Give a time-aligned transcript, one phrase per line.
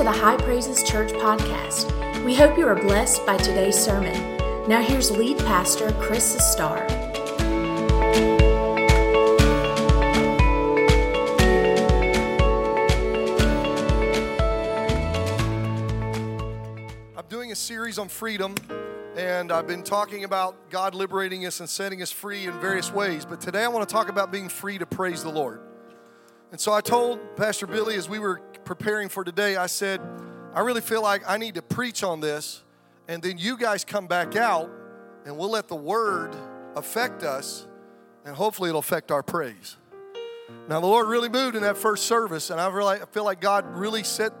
[0.00, 2.24] to the High Praises Church podcast.
[2.24, 4.14] We hope you are blessed by today's sermon.
[4.66, 6.90] Now, here's lead pastor Chris Sustar.
[17.14, 18.54] I'm doing a series on freedom,
[19.18, 23.26] and I've been talking about God liberating us and setting us free in various ways.
[23.26, 25.60] But today I want to talk about being free to praise the Lord.
[26.52, 30.00] And so I told Pastor Billy as we were preparing for today, I said,
[30.54, 32.62] I really feel like I need to preach on this,
[33.08, 34.70] and then you guys come back out,
[35.26, 36.36] and we'll let the word
[36.76, 37.66] affect us,
[38.24, 39.76] and hopefully it'll affect our praise.
[40.68, 43.40] Now, the Lord really moved in that first service, and I, really, I feel like
[43.40, 44.32] God really set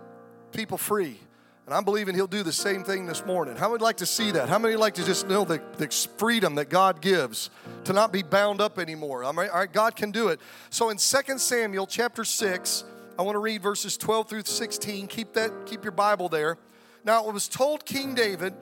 [0.52, 1.18] people free.
[1.66, 3.56] And I'm believing He'll do the same thing this morning.
[3.56, 4.48] How many like to see that?
[4.48, 7.50] How many like to just know the, the freedom that God gives
[7.82, 9.24] to not be bound up anymore?
[9.24, 10.38] all right, God can do it.
[10.70, 12.84] So in 2 Samuel chapter 6,
[13.20, 15.06] I want to read verses 12 through 16.
[15.08, 16.56] Keep that, keep your Bible there.
[17.04, 18.54] Now it was told King David,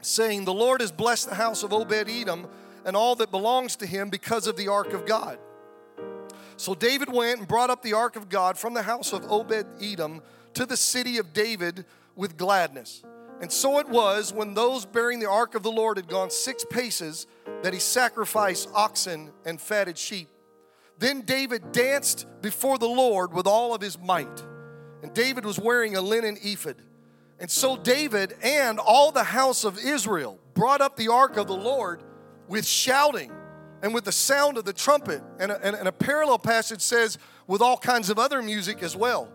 [0.00, 2.46] saying, The Lord has blessed the house of Obed Edom
[2.84, 5.40] and all that belongs to him because of the ark of God.
[6.56, 9.66] So David went and brought up the ark of God from the house of Obed
[9.82, 10.22] Edom
[10.54, 11.84] to the city of David
[12.14, 13.02] with gladness.
[13.40, 16.64] And so it was when those bearing the ark of the Lord had gone six
[16.64, 17.26] paces
[17.64, 20.28] that he sacrificed oxen and fatted sheep.
[20.98, 24.42] Then David danced before the Lord with all of his might.
[25.02, 26.76] And David was wearing a linen ephod.
[27.38, 31.56] And so David and all the house of Israel brought up the ark of the
[31.56, 32.02] Lord
[32.48, 33.30] with shouting
[33.80, 35.22] and with the sound of the trumpet.
[35.38, 38.96] And a, and, and a parallel passage says, with all kinds of other music as
[38.96, 39.32] well.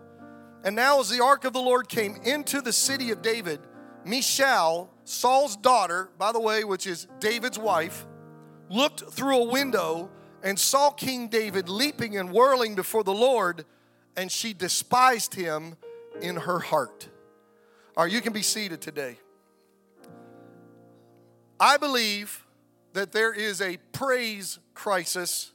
[0.64, 3.60] And now, as the ark of the Lord came into the city of David,
[4.04, 8.06] Michal, Saul's daughter, by the way, which is David's wife,
[8.70, 10.10] looked through a window
[10.44, 13.64] and saw King David leaping and whirling before the Lord,
[14.14, 15.76] and she despised him
[16.20, 17.08] in her heart.
[17.96, 19.18] Right, you can be seated today.
[21.58, 22.44] I believe
[22.92, 25.52] that there is a praise crisis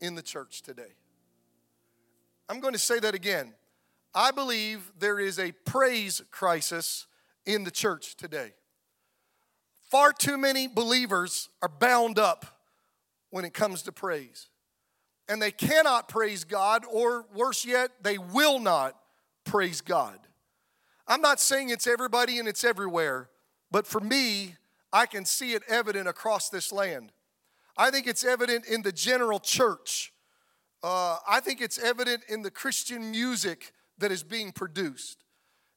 [0.00, 0.92] in the church today.
[2.48, 3.54] I'm going to say that again.
[4.14, 7.06] I believe there is a praise crisis
[7.46, 8.52] in the church today.
[9.88, 12.59] Far too many believers are bound up
[13.30, 14.48] when it comes to praise.
[15.28, 18.96] And they cannot praise God, or worse yet, they will not
[19.44, 20.18] praise God.
[21.06, 23.30] I'm not saying it's everybody and it's everywhere,
[23.70, 24.56] but for me,
[24.92, 27.12] I can see it evident across this land.
[27.76, 30.12] I think it's evident in the general church.
[30.82, 35.24] Uh, I think it's evident in the Christian music that is being produced.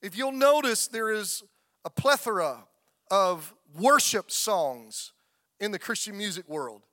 [0.01, 1.43] If you'll notice, there is
[1.85, 2.65] a plethora
[3.11, 5.13] of worship songs
[5.59, 6.83] in the Christian music world.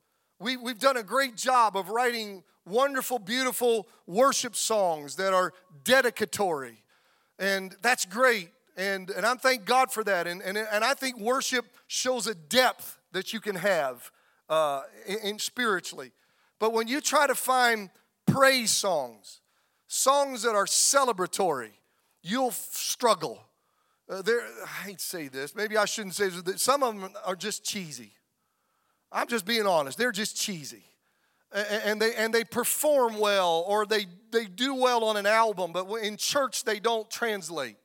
[0.41, 5.53] We, we've done a great job of writing wonderful, beautiful worship songs that are
[5.85, 6.83] dedicatory.
[7.39, 8.51] And that's great.
[8.77, 10.27] And, and I'm thank God for that.
[10.27, 14.11] And, and, and I think worship shows a depth that you can have
[14.49, 16.13] uh, in, in spiritually.
[16.59, 17.91] But when you try to find
[18.27, 19.41] praise songs,
[19.89, 21.73] songs that are celebratory,
[22.23, 23.43] you'll struggle.
[24.09, 25.55] Uh, there, I hate to say this.
[25.55, 26.63] Maybe I shouldn't say this.
[26.63, 28.13] Some of them are just cheesy.
[29.13, 29.99] I'm just being honest.
[29.99, 30.85] They're just cheesy.
[31.53, 35.87] And they, and they perform well or they, they do well on an album, but
[35.97, 37.77] in church they don't translate.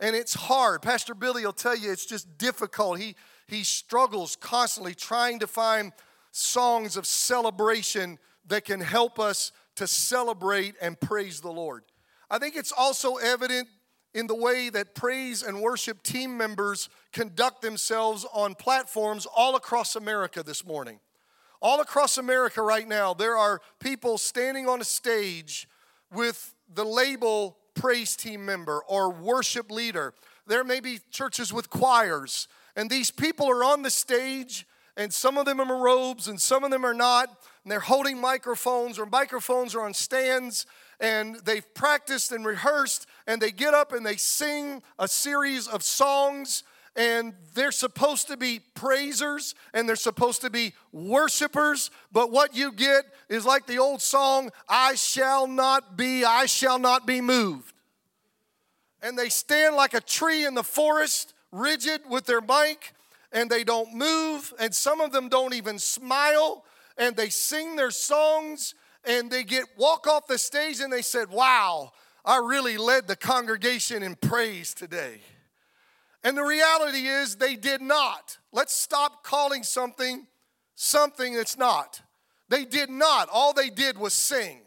[0.00, 0.82] And it's hard.
[0.82, 2.98] Pastor Billy will tell you it's just difficult.
[2.98, 3.16] He,
[3.46, 5.92] he struggles constantly trying to find
[6.30, 11.84] songs of celebration that can help us to celebrate and praise the Lord.
[12.30, 13.68] I think it's also evident
[14.14, 19.96] in the way that praise and worship team members conduct themselves on platforms all across
[19.96, 20.98] America this morning.
[21.62, 25.68] All across America right now, there are people standing on a stage
[26.12, 30.14] with the label praise team member or worship leader.
[30.46, 34.66] There may be churches with choirs, and these people are on the stage,
[34.96, 37.28] and some of them are in robes and some of them are not
[37.64, 40.66] and they're holding microphones or microphones are on stands
[41.00, 45.82] and they've practiced and rehearsed and they get up and they sing a series of
[45.82, 46.62] songs
[46.96, 52.72] and they're supposed to be praisers and they're supposed to be worshipers but what you
[52.72, 57.74] get is like the old song i shall not be i shall not be moved.
[59.02, 62.92] And they stand like a tree in the forest rigid with their mic
[63.32, 66.64] and they don't move and some of them don't even smile
[66.98, 68.74] and they sing their songs
[69.04, 71.92] and they get walk off the stage and they said, "Wow,
[72.24, 75.22] I really led the congregation in praise today."
[76.22, 78.38] And the reality is they did not.
[78.52, 80.26] Let's stop calling something
[80.74, 82.00] something that's not.
[82.48, 83.28] They did not.
[83.30, 84.60] All they did was sing.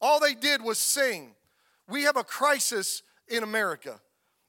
[0.00, 1.34] All they did was sing.
[1.86, 4.00] We have a crisis in America.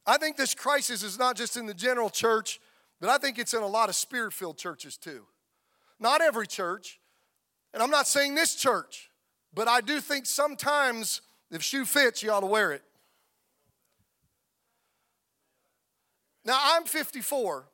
[0.05, 2.59] I think this crisis is not just in the general church,
[2.99, 5.25] but I think it's in a lot of spirit filled churches too.
[5.99, 6.98] Not every church,
[7.73, 9.09] and I'm not saying this church,
[9.53, 11.21] but I do think sometimes
[11.51, 12.83] if shoe fits, you ought to wear it.
[16.45, 17.65] Now, I'm 54,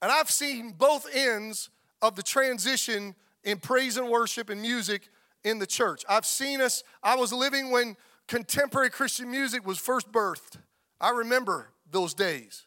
[0.00, 1.70] and I've seen both ends
[2.00, 3.14] of the transition
[3.44, 5.08] in praise and worship and music
[5.44, 6.04] in the church.
[6.08, 7.96] I've seen us, I was living when
[8.28, 10.56] contemporary Christian music was first birthed.
[11.00, 12.66] I remember those days,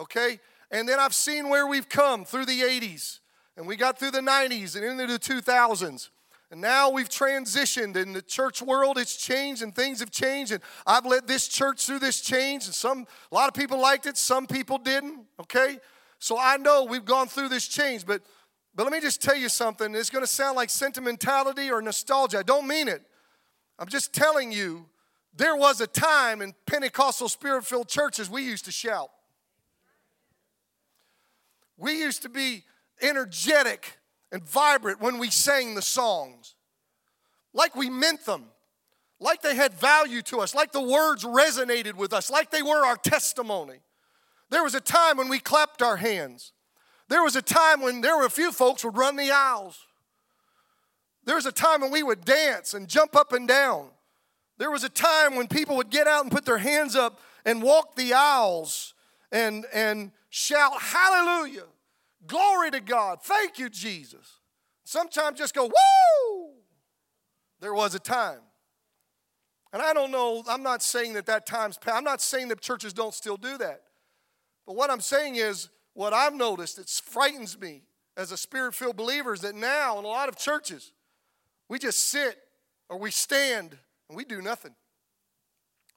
[0.00, 0.40] okay?
[0.70, 3.18] And then I've seen where we've come through the 80s,
[3.56, 6.10] and we got through the 90s and into the 2000s.
[6.50, 10.52] And now we've transitioned in the church world, it's changed and things have changed.
[10.52, 12.66] And I've led this church through this change.
[12.66, 15.24] And some a lot of people liked it, some people didn't.
[15.40, 15.78] Okay?
[16.18, 18.22] So I know we've gone through this change, but
[18.74, 19.94] but let me just tell you something.
[19.94, 22.38] It's gonna sound like sentimentality or nostalgia.
[22.38, 23.02] I don't mean it.
[23.78, 24.86] I'm just telling you,
[25.34, 29.10] there was a time in Pentecostal spirit-filled churches we used to shout.
[31.78, 32.64] We used to be
[33.02, 33.98] energetic
[34.30, 36.54] and vibrant when we sang the songs,
[37.52, 38.44] like we meant them,
[39.20, 42.86] like they had value to us, like the words resonated with us, like they were
[42.86, 43.80] our testimony.
[44.50, 46.52] There was a time when we clapped our hands.
[47.08, 49.78] There was a time when there were a few folks would run the aisles.
[51.24, 53.88] There was a time when we would dance and jump up and down.
[54.58, 57.62] There was a time when people would get out and put their hands up and
[57.62, 58.94] walk the aisles
[59.30, 61.64] and, and shout, Hallelujah.
[62.26, 63.22] Glory to God.
[63.22, 64.40] Thank you, Jesus.
[64.84, 66.52] Sometimes just go, woo!
[67.60, 68.40] There was a time.
[69.72, 71.96] And I don't know, I'm not saying that that time's past.
[71.96, 73.82] I'm not saying that churches don't still do that.
[74.66, 77.82] But what I'm saying is, what I've noticed, it frightens me
[78.16, 80.92] as a spirit filled believer is that now in a lot of churches,
[81.68, 82.36] we just sit
[82.88, 83.78] or we stand
[84.08, 84.74] and we do nothing.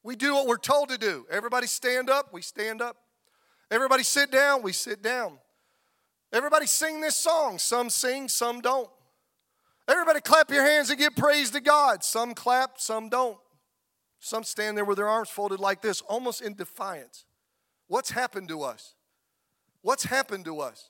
[0.03, 1.25] We do what we're told to do.
[1.29, 2.97] Everybody stand up, we stand up.
[3.71, 5.39] Everybody sit down, we sit down.
[6.35, 7.57] Everybody sing this song.
[7.59, 8.89] Some sing, some don't.
[9.87, 12.03] Everybody clap your hands and give praise to God.
[12.03, 13.37] Some clap, some don't.
[14.19, 17.23] Some stand there with their arms folded like this, almost in defiance.
[17.87, 18.95] What's happened to us?
[19.81, 20.89] What's happened to us?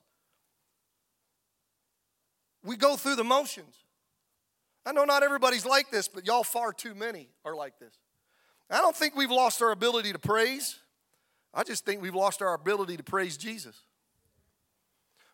[2.64, 3.76] We go through the motions.
[4.84, 7.94] I know not everybody's like this, but y'all far too many are like this.
[8.72, 10.80] I don't think we've lost our ability to praise.
[11.54, 13.80] I just think we've lost our ability to praise Jesus.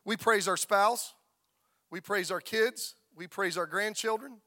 [0.06, 1.13] We praise our spouse,
[1.92, 4.38] we praise our kids, we praise our grandchildren,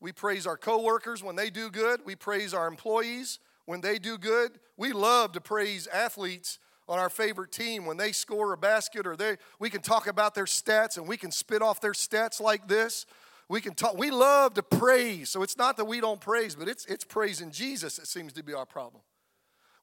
[0.00, 4.18] we praise our coworkers when they do good, we praise our employees when they do
[4.18, 4.58] good.
[4.76, 9.16] We love to praise athletes on our favorite team when they score a basket or
[9.16, 12.68] they we can talk about their stats and we can spit off their stats like
[12.68, 13.06] this.
[13.48, 15.30] We can talk we love to praise.
[15.30, 18.42] So it's not that we don't praise, but it's it's praising Jesus that seems to
[18.42, 19.02] be our problem.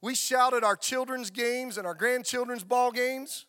[0.02, 3.46] We shout at our children's games and our grandchildren's ball games.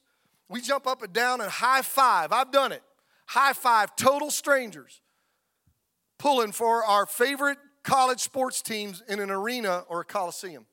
[0.52, 2.34] We jump up and down and high five.
[2.34, 2.84] I've done it.
[3.28, 5.00] High five total strangers
[6.20, 10.66] pulling for our favorite college sports teams in an arena or a coliseum.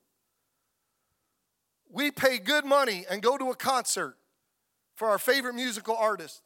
[1.89, 4.17] We pay good money and go to a concert
[4.95, 6.41] for our favorite musical artist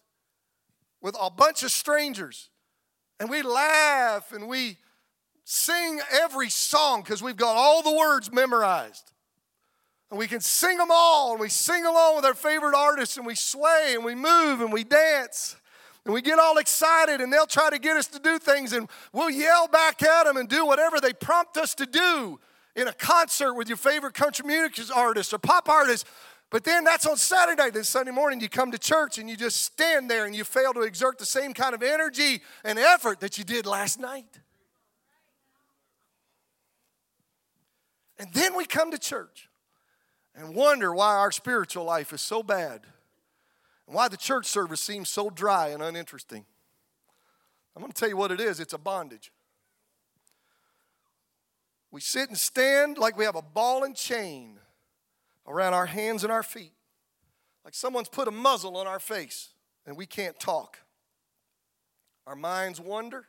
[1.02, 2.52] with a bunch of strangers.
[3.20, 4.78] And we laugh and we
[5.44, 9.12] sing every song because we've got all the words memorized
[10.14, 13.26] and we can sing them all, and we sing along with our favorite artists, and
[13.26, 15.56] we sway, and we move, and we dance,
[16.06, 18.88] and we get all excited, and they'll try to get us to do things, and
[19.12, 22.40] we'll yell back at them and do whatever they prompt us to do
[22.76, 26.06] in a concert with your favorite country music artist or pop artist.
[26.52, 27.72] But then that's on Saturday.
[27.72, 30.74] Then Sunday morning, you come to church and you just stand there and you fail
[30.74, 34.40] to exert the same kind of energy and effort that you did last night.
[38.20, 39.50] And then we come to church
[40.36, 42.82] and wonder why our spiritual life is so bad
[43.88, 46.46] and why the church service seems so dry and uninteresting.
[47.76, 49.32] I'm going to tell you what it is it's a bondage.
[51.92, 54.58] We sit and stand like we have a ball and chain
[55.48, 56.74] around our hands and our feet,
[57.64, 59.50] like someone's put a muzzle on our face
[59.86, 60.80] and we can't talk.
[62.26, 63.26] Our minds wander,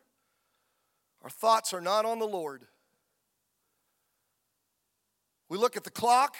[1.23, 2.62] our thoughts are not on the Lord.
[5.49, 6.37] We look at the clock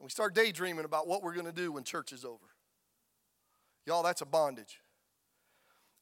[0.00, 2.44] we start daydreaming about what we're going to do when church is over.
[3.86, 4.80] Y'all, that's a bondage.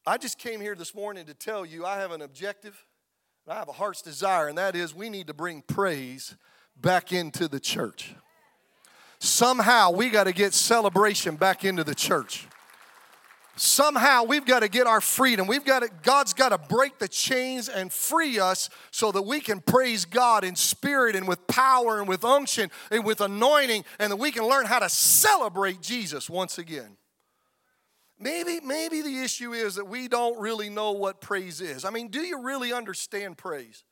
[0.06, 2.84] I just came here this morning to tell you I have an objective
[3.46, 6.34] and I have a heart's desire, and that is we need to bring praise
[6.76, 8.14] back into the church.
[9.18, 12.46] Somehow we got to get celebration back into the church.
[13.56, 15.46] Somehow we've got to get our freedom.
[15.46, 19.40] We've got to, God's got to break the chains and free us so that we
[19.40, 24.10] can praise God in spirit and with power and with unction and with anointing and
[24.10, 26.96] that we can learn how to celebrate Jesus once again.
[28.18, 31.84] Maybe, maybe the issue is that we don't really know what praise is.
[31.84, 33.84] I mean, do you really understand praise?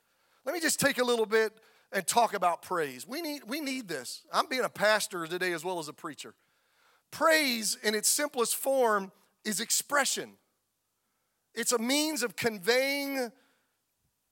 [0.44, 1.52] Let me just take a little bit
[1.92, 3.06] and talk about praise.
[3.06, 4.22] We need, we need this.
[4.32, 6.34] I'm being a pastor today as well as a preacher.
[7.10, 9.12] Praise, in its simplest form,
[9.44, 10.32] is expression.
[11.54, 13.30] It's a means of conveying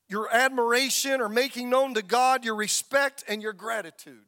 [0.09, 4.25] your admiration or making known to God your respect and your gratitude.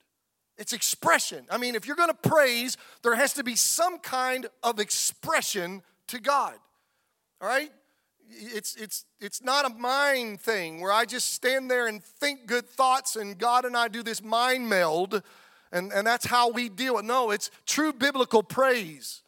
[0.59, 1.47] It's expression.
[1.51, 5.83] I mean, if you're going to praise, there has to be some kind of expression
[6.09, 6.55] to God.
[7.41, 7.73] All right?
[8.29, 12.69] It's, it's, it's not a mind thing where I just stand there and think good
[12.69, 15.23] thoughts and God and I do this mind meld
[15.73, 19.23] and, and that's how we deal with No, it's true biblical praise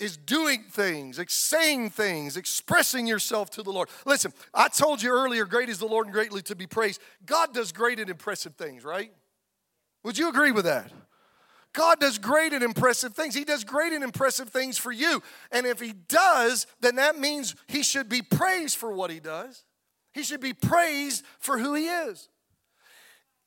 [0.00, 3.88] is doing things, saying things, expressing yourself to the Lord.
[4.06, 7.00] Listen, I told you earlier, great is the Lord and greatly to be praised.
[7.26, 9.12] God does great and impressive things, right?
[10.02, 10.90] Would you agree with that?
[11.72, 13.34] God does great and impressive things.
[13.34, 15.22] He does great and impressive things for you.
[15.52, 19.64] And if He does, then that means He should be praised for what He does.
[20.12, 22.28] He should be praised for who He is.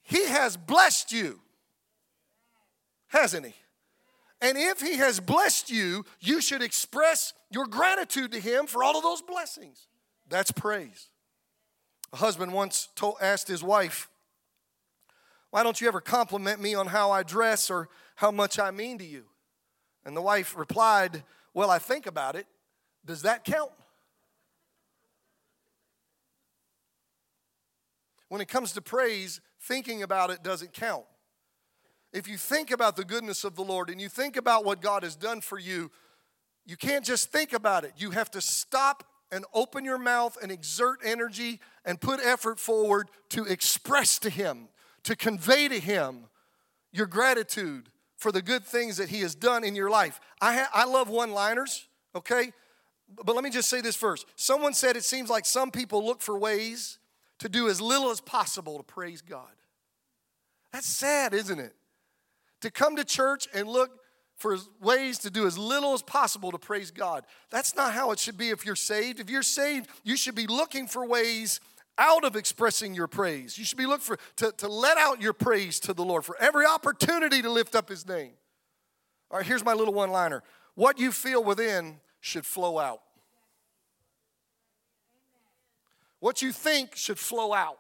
[0.03, 1.41] He has blessed you,
[3.07, 3.55] hasn't He?
[4.43, 8.97] And if He has blessed you, you should express your gratitude to Him for all
[8.97, 9.87] of those blessings.
[10.27, 11.09] That's praise.
[12.11, 14.09] A husband once told, asked his wife,
[15.49, 18.97] Why don't you ever compliment me on how I dress or how much I mean
[18.97, 19.23] to you?
[20.05, 21.23] And the wife replied,
[21.53, 22.45] Well, I think about it.
[23.05, 23.71] Does that count?
[28.27, 31.05] When it comes to praise, thinking about it doesn't count
[32.13, 35.03] if you think about the goodness of the Lord and you think about what God
[35.03, 35.91] has done for you,
[36.65, 37.93] you can't just think about it.
[37.97, 43.09] You have to stop and open your mouth and exert energy and put effort forward
[43.29, 44.69] to express to Him,
[45.03, 46.25] to convey to Him
[46.91, 50.21] your gratitude for the good things that He has done in your life.
[50.39, 52.53] I, ha- I love one liners, okay?
[53.25, 54.27] But let me just say this first.
[54.35, 56.99] Someone said it seems like some people look for ways
[57.39, 59.49] to do as little as possible to praise God.
[60.71, 61.73] That's sad, isn't it?
[62.63, 63.91] To come to church and look
[64.37, 67.25] for ways to do as little as possible to praise God.
[67.49, 69.19] That's not how it should be if you're saved.
[69.19, 71.59] If you're saved, you should be looking for ways
[71.97, 73.57] out of expressing your praise.
[73.57, 76.37] You should be looking for to, to let out your praise to the Lord for
[76.39, 78.31] every opportunity to lift up his name.
[79.29, 80.41] All right, here's my little one-liner.
[80.75, 83.01] What you feel within should flow out.
[86.21, 87.79] What you think should flow out.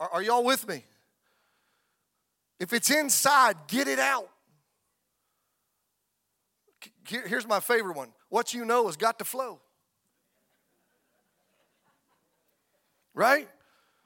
[0.00, 0.84] Are, are y'all with me?
[2.58, 4.28] If it's inside, get it out.
[7.06, 9.60] Here's my favorite one what you know has got to flow.
[13.14, 13.48] Right?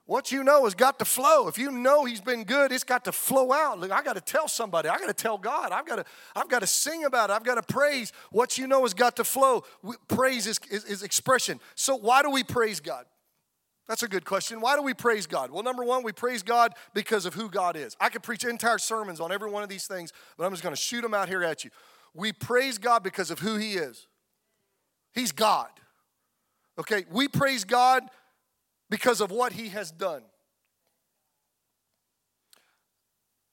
[0.04, 1.48] What you know has got to flow.
[1.48, 3.78] If you know he's been good, it's got to flow out.
[3.78, 4.88] Look, I got to tell somebody.
[4.88, 5.70] I got to tell God.
[5.70, 6.04] I've got to,
[6.34, 7.34] I've got to sing about it.
[7.34, 8.12] I've got to praise.
[8.30, 9.64] What you know has got to flow.
[10.08, 11.60] Praise is, is, is expression.
[11.76, 13.04] So why do we praise God?
[13.92, 14.62] That's a good question.
[14.62, 15.50] Why do we praise God?
[15.50, 17.94] Well, number one, we praise God because of who God is.
[18.00, 20.74] I could preach entire sermons on every one of these things, but I'm just going
[20.74, 21.70] to shoot them out here at you.
[22.14, 24.06] We praise God because of who He is.
[25.12, 25.68] He's God.
[26.78, 28.04] Okay, we praise God
[28.88, 30.22] because of what He has done.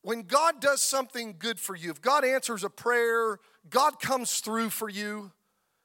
[0.03, 4.69] When God does something good for you, if God answers a prayer, God comes through
[4.69, 5.33] for you,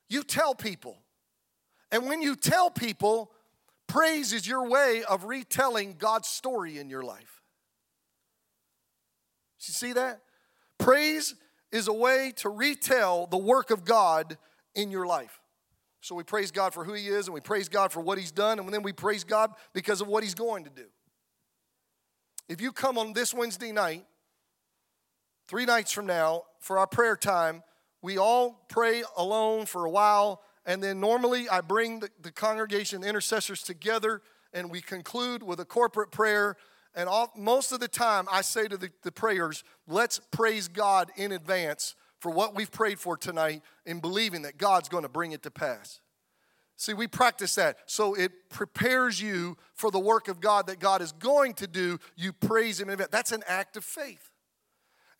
[0.09, 0.99] you tell people.
[1.91, 3.33] And when you tell people,
[3.87, 7.43] Praise is your way of retelling God's story in your life.
[9.67, 10.21] You see that?
[10.79, 11.35] Praise
[11.73, 14.37] is a way to retell the work of God
[14.75, 15.41] in your life.
[16.01, 18.31] So we praise God for who He is, and we praise God for what He's
[18.31, 20.85] done, and then we praise God because of what He's going to do.
[22.49, 24.05] If you come on this Wednesday night,
[25.49, 27.63] three nights from now, for our prayer time,
[28.03, 33.05] we all pray alone for a while and then normally I bring the, the congregation,
[33.05, 36.57] intercessors together, and we conclude with a corporate prayer.
[36.95, 41.11] And all, most of the time, I say to the, the prayers, let's praise God
[41.17, 45.33] in advance for what we've prayed for tonight in believing that God's going to bring
[45.33, 46.01] it to pass.
[46.77, 47.79] See, we practice that.
[47.87, 51.99] So it prepares you for the work of God that God is going to do.
[52.17, 53.11] You praise Him in advance.
[53.11, 54.31] That's an act of faith.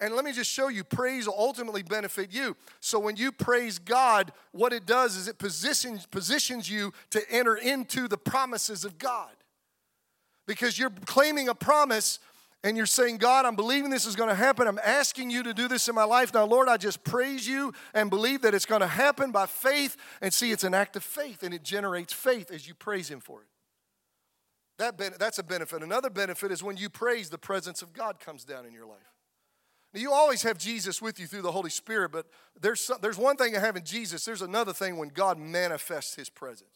[0.01, 2.57] And let me just show you, praise will ultimately benefit you.
[2.81, 7.57] So when you praise God, what it does is it positions, positions you to enter
[7.57, 9.31] into the promises of God.
[10.47, 12.19] Because you're claiming a promise
[12.65, 14.67] and you're saying, God, I'm believing this is going to happen.
[14.67, 16.33] I'm asking you to do this in my life.
[16.33, 19.97] Now, Lord, I just praise you and believe that it's going to happen by faith.
[20.23, 23.21] And see, it's an act of faith, and it generates faith as you praise Him
[23.21, 23.49] for it.
[24.79, 25.83] That that's a benefit.
[25.83, 29.14] Another benefit is when you praise, the presence of God comes down in your life.
[29.95, 32.27] Now, you always have Jesus with you through the Holy Spirit, but
[32.61, 36.29] there's, some, there's one thing of having Jesus, there's another thing when God manifests His
[36.29, 36.69] presence.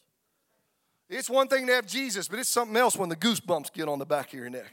[1.11, 3.99] It's one thing to have Jesus, but it's something else when the goosebumps get on
[3.99, 4.73] the back of your neck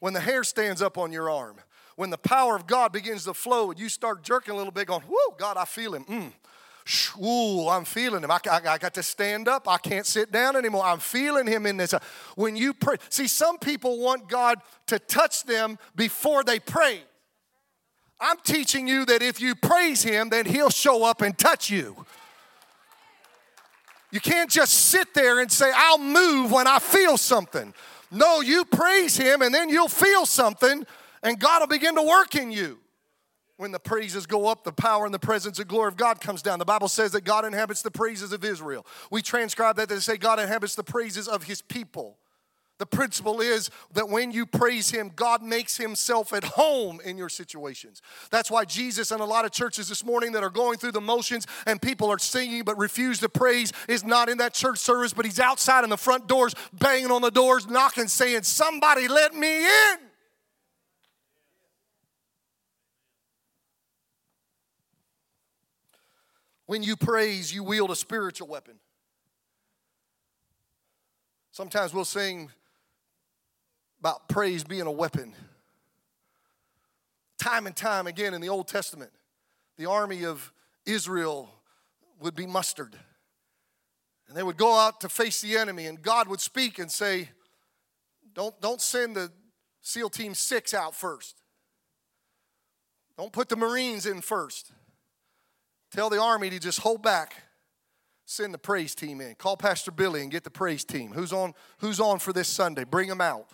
[0.00, 1.56] when the hair stands up on your arm,
[1.96, 4.86] when the power of God begins to flow and you start jerking a little bit,
[4.86, 6.04] going, Whoa, God, I feel Him.
[6.04, 6.32] Mm.
[7.20, 8.30] Ooh, I'm feeling him.
[8.30, 9.68] I, I, I, got to stand up.
[9.68, 10.84] I can't sit down anymore.
[10.84, 11.92] I'm feeling him in this.
[12.36, 17.00] When you pray, see, some people want God to touch them before they pray.
[18.20, 22.06] I'm teaching you that if you praise him, then he'll show up and touch you.
[24.10, 27.74] You can't just sit there and say, I'll move when I feel something.
[28.10, 30.86] No, you praise Him and then you'll feel something
[31.22, 32.78] and God will begin to work in you.
[33.58, 36.42] When the praises go up, the power and the presence and glory of God comes
[36.42, 36.58] down.
[36.58, 38.86] The Bible says that God inhabits the praises of Israel.
[39.10, 42.18] We transcribe that to say God inhabits the praises of His people.
[42.78, 47.30] The principle is that when you praise Him, God makes Himself at home in your
[47.30, 48.02] situations.
[48.30, 51.00] That's why Jesus and a lot of churches this morning that are going through the
[51.00, 55.14] motions and people are singing but refuse to praise is not in that church service,
[55.14, 59.34] but He's outside in the front doors, banging on the doors, knocking, saying, Somebody let
[59.34, 59.98] me in.
[66.66, 68.74] When you praise, you wield a spiritual weapon.
[71.52, 72.50] Sometimes we'll sing
[74.06, 75.34] about praise being a weapon.
[77.40, 79.10] Time and time again in the Old Testament,
[79.78, 80.52] the army of
[80.86, 81.50] Israel
[82.20, 82.96] would be mustered.
[84.28, 87.30] And they would go out to face the enemy, and God would speak and say,
[88.32, 89.32] Don't, don't send the
[89.82, 91.34] SEAL Team 6 out first.
[93.18, 94.70] Don't put the Marines in first.
[95.90, 97.34] Tell the army to just hold back.
[98.24, 99.34] Send the praise team in.
[99.34, 101.10] Call Pastor Billy and get the praise team.
[101.10, 102.84] Who's on, who's on for this Sunday?
[102.84, 103.48] Bring them out.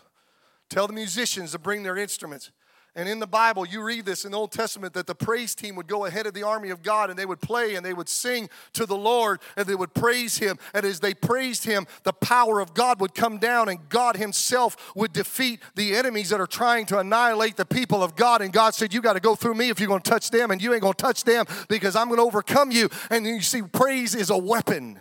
[0.72, 2.50] Tell the musicians to bring their instruments.
[2.94, 5.76] And in the Bible, you read this in the Old Testament that the praise team
[5.76, 8.08] would go ahead of the army of God and they would play and they would
[8.08, 10.58] sing to the Lord and they would praise Him.
[10.72, 14.94] And as they praised Him, the power of God would come down and God Himself
[14.96, 18.40] would defeat the enemies that are trying to annihilate the people of God.
[18.40, 20.50] And God said, You got to go through me if you're going to touch them,
[20.50, 22.88] and you ain't going to touch them because I'm going to overcome you.
[23.11, 24.98] And you see, praise is a weapon.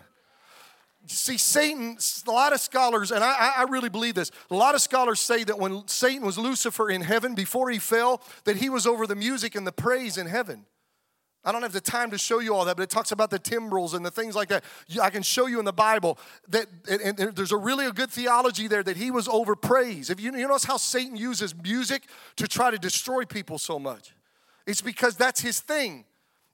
[1.12, 4.82] See, Satan, a lot of scholars, and I, I, really believe this, a lot of
[4.82, 8.88] scholars say that when Satan was Lucifer in heaven before he fell, that he was
[8.88, 10.66] over the music and the praise in heaven.
[11.44, 13.40] I don't have the time to show you all that, but it talks about the
[13.40, 14.64] timbrels and the things like that.
[15.02, 18.68] I can show you in the Bible that, and there's a really a good theology
[18.68, 20.10] there that he was over praise.
[20.10, 22.04] If you, you notice how Satan uses music
[22.38, 24.14] to try to destroy people so much,
[24.66, 26.06] it's because that's his thing.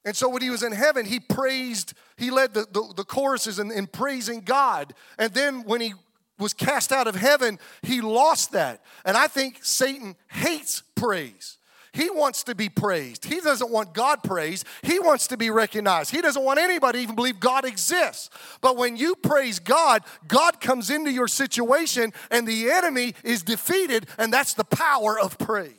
[0.04, 3.58] And so when he was in heaven, he praised, he led the, the, the choruses
[3.58, 4.94] in, in praising God.
[5.18, 5.94] And then when he
[6.38, 8.82] was cast out of heaven, he lost that.
[9.04, 11.58] And I think Satan hates praise.
[11.92, 13.24] He wants to be praised.
[13.24, 14.66] He doesn't want God praised.
[14.82, 16.10] He wants to be recognized.
[16.12, 18.30] He doesn't want anybody to even believe God exists.
[18.60, 24.06] But when you praise God, God comes into your situation and the enemy is defeated,
[24.16, 25.72] and that's the power of praise.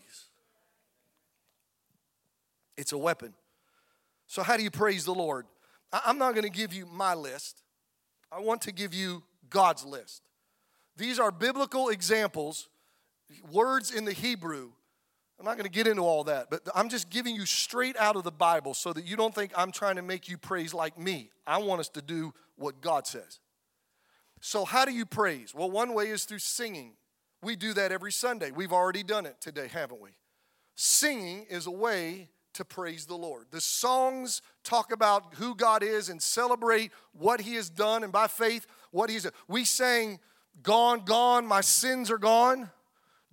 [2.76, 3.34] It's a weapon.
[4.30, 5.48] So, how do you praise the Lord?
[5.92, 7.64] I'm not going to give you my list.
[8.32, 10.22] I want to give you God's list.
[10.96, 12.70] These are biblical examples,
[13.52, 14.70] words in the Hebrew.
[15.40, 18.16] I'm not going to get into all that, but I'm just giving you straight out
[18.16, 21.00] of the Bible so that you don't think I'm trying to make you praise like
[21.00, 21.32] me.
[21.48, 23.40] I want us to do what God says.
[24.42, 25.56] So, how do you praise?
[25.56, 26.92] Well, one way is through singing.
[27.42, 28.52] We do that every Sunday.
[28.52, 30.12] We've already done it today, haven't we?
[30.76, 33.48] Singing is a way to praise the Lord.
[33.52, 38.28] The songs talk about who God is and celebrate what He has done, and by
[38.28, 39.24] faith, what He's.
[39.24, 39.34] done.
[39.48, 40.20] We sang,
[40.64, 42.70] Gone, gone, my sins are gone.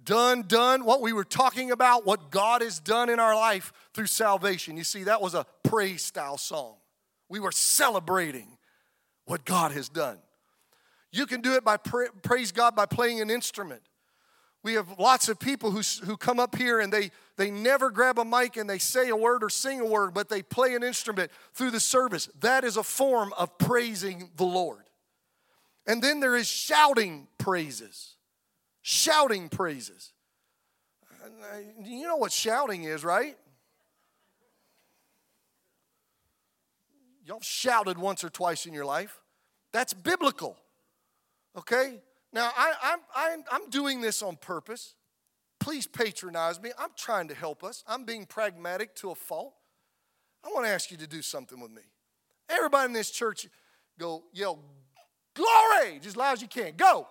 [0.03, 0.85] Done, done.
[0.85, 4.77] What we were talking about, what God has done in our life through salvation.
[4.77, 6.75] You see, that was a praise style song.
[7.29, 8.47] We were celebrating
[9.25, 10.19] what God has done.
[11.11, 13.83] You can do it by pra- praise God by playing an instrument.
[14.63, 18.19] We have lots of people who, who come up here and they, they never grab
[18.19, 20.83] a mic and they say a word or sing a word, but they play an
[20.83, 22.31] instrument through the service.
[22.41, 24.85] That is a form of praising the Lord.
[25.87, 28.17] And then there is shouting praises.
[28.81, 30.13] Shouting praises.
[31.23, 33.37] Uh, you know what shouting is, right?
[37.25, 39.21] Y'all shouted once or twice in your life.
[39.73, 40.57] That's biblical.
[41.59, 42.01] Okay?
[42.33, 44.95] Now, I, I'm, I'm, I'm doing this on purpose.
[45.59, 46.71] Please patronize me.
[46.79, 47.85] I'm trying to help us.
[47.87, 49.55] I'm being pragmatic to a fault.
[50.45, 51.83] I want to ask you to do something with me.
[52.49, 53.49] Everybody in this church,
[53.99, 54.61] go yell,
[55.35, 56.75] glory, just as loud as you can.
[56.77, 57.09] Go.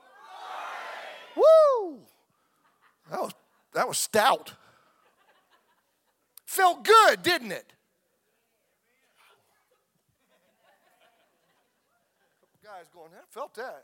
[1.34, 1.48] Glory.
[1.92, 2.00] Woo!
[3.12, 3.32] That was,
[3.74, 4.54] that was stout.
[6.46, 7.74] Felt good, didn't it?
[12.64, 13.84] Guys going, I felt that.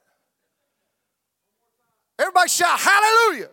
[2.17, 3.49] Everybody shout hallelujah.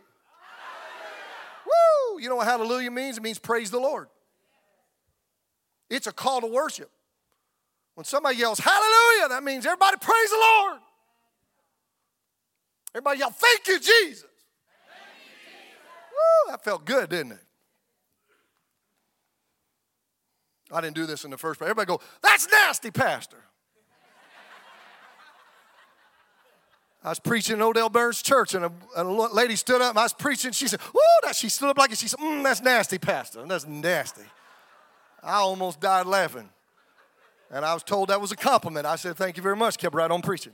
[2.18, 3.18] You know what hallelujah means?
[3.18, 4.08] It means praise the Lord.
[5.90, 6.90] It's a call to worship.
[7.94, 10.78] When somebody yells hallelujah, that means everybody praise the Lord.
[12.94, 13.88] Everybody yell, thank you, Jesus.
[13.90, 16.46] Thank you, Jesus.
[16.46, 17.44] Woo, that felt good, didn't it?
[20.70, 21.70] I didn't do this in the first place.
[21.70, 23.47] Everybody go, that's nasty, Pastor.
[27.02, 30.02] I was preaching in Odell Burns Church, and a, a, lady stood up, and I
[30.02, 30.50] was preaching.
[30.50, 31.98] She said, Whoa, that she stood up like it.
[31.98, 33.44] She said, mm, That's nasty, Pastor.
[33.46, 34.24] That's nasty.
[35.22, 36.48] I almost died laughing.
[37.50, 38.84] And I was told that was a compliment.
[38.84, 39.78] I said, Thank you very much.
[39.78, 40.52] Kept right on preaching.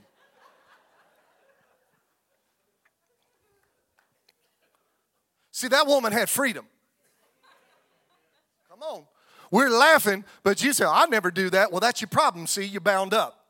[5.51, 6.67] See, that woman had freedom.
[8.69, 9.03] Come on.
[9.51, 11.71] We're laughing, but you say, I never do that.
[11.71, 12.45] Well, that's your problem.
[12.45, 13.44] See, you're bound up.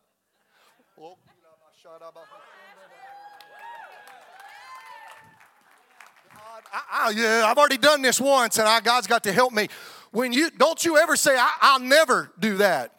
[6.76, 9.70] I, I, yeah, I've already done this once, and I, God's got to help me.
[10.12, 12.92] When you don't you ever say, I, I'll never do that.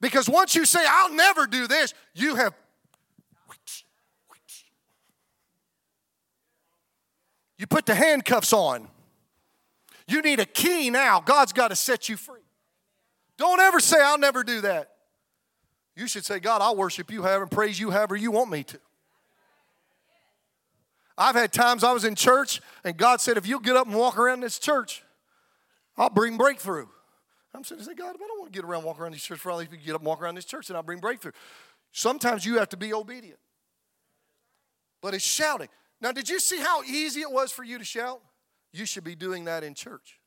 [0.00, 2.54] Because once you say, I'll never do this, you have
[7.60, 8.88] You put the handcuffs on.
[10.08, 11.20] You need a key now.
[11.20, 12.40] God's got to set you free.
[13.36, 14.92] Don't ever say, I'll never do that.
[15.94, 18.64] You should say, God, I'll worship you however and praise you however you want me
[18.64, 18.78] to.
[21.20, 23.94] I've had times I was in church and God said, if you'll get up and
[23.94, 25.02] walk around this church,
[25.98, 26.86] I'll bring breakthrough.
[27.54, 29.50] I'm sitting there God, I don't want to get around, walk around this church for
[29.50, 29.84] all these people.
[29.84, 31.32] Get up and walk around this church and I'll bring breakthrough.
[31.92, 33.38] Sometimes you have to be obedient.
[35.02, 35.68] But it's shouting.
[36.00, 38.22] Now, did you see how easy it was for you to shout?
[38.72, 40.20] You should be doing that in church.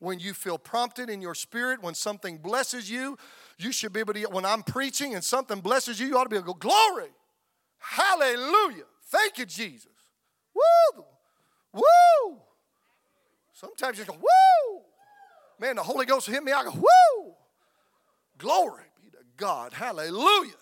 [0.00, 3.16] When you feel prompted in your spirit, when something blesses you,
[3.56, 6.28] you should be able to, when I'm preaching and something blesses you, you ought to
[6.28, 7.08] be able to go, Glory,
[7.78, 8.84] hallelujah.
[9.08, 9.90] Thank you, Jesus.
[10.54, 11.04] Woo!
[11.72, 12.38] Woo!
[13.52, 14.80] Sometimes you go, Woo!
[15.58, 16.52] Man, the Holy Ghost hit me.
[16.52, 17.34] I go, Woo!
[18.36, 19.72] Glory be to God.
[19.72, 20.52] Hallelujah.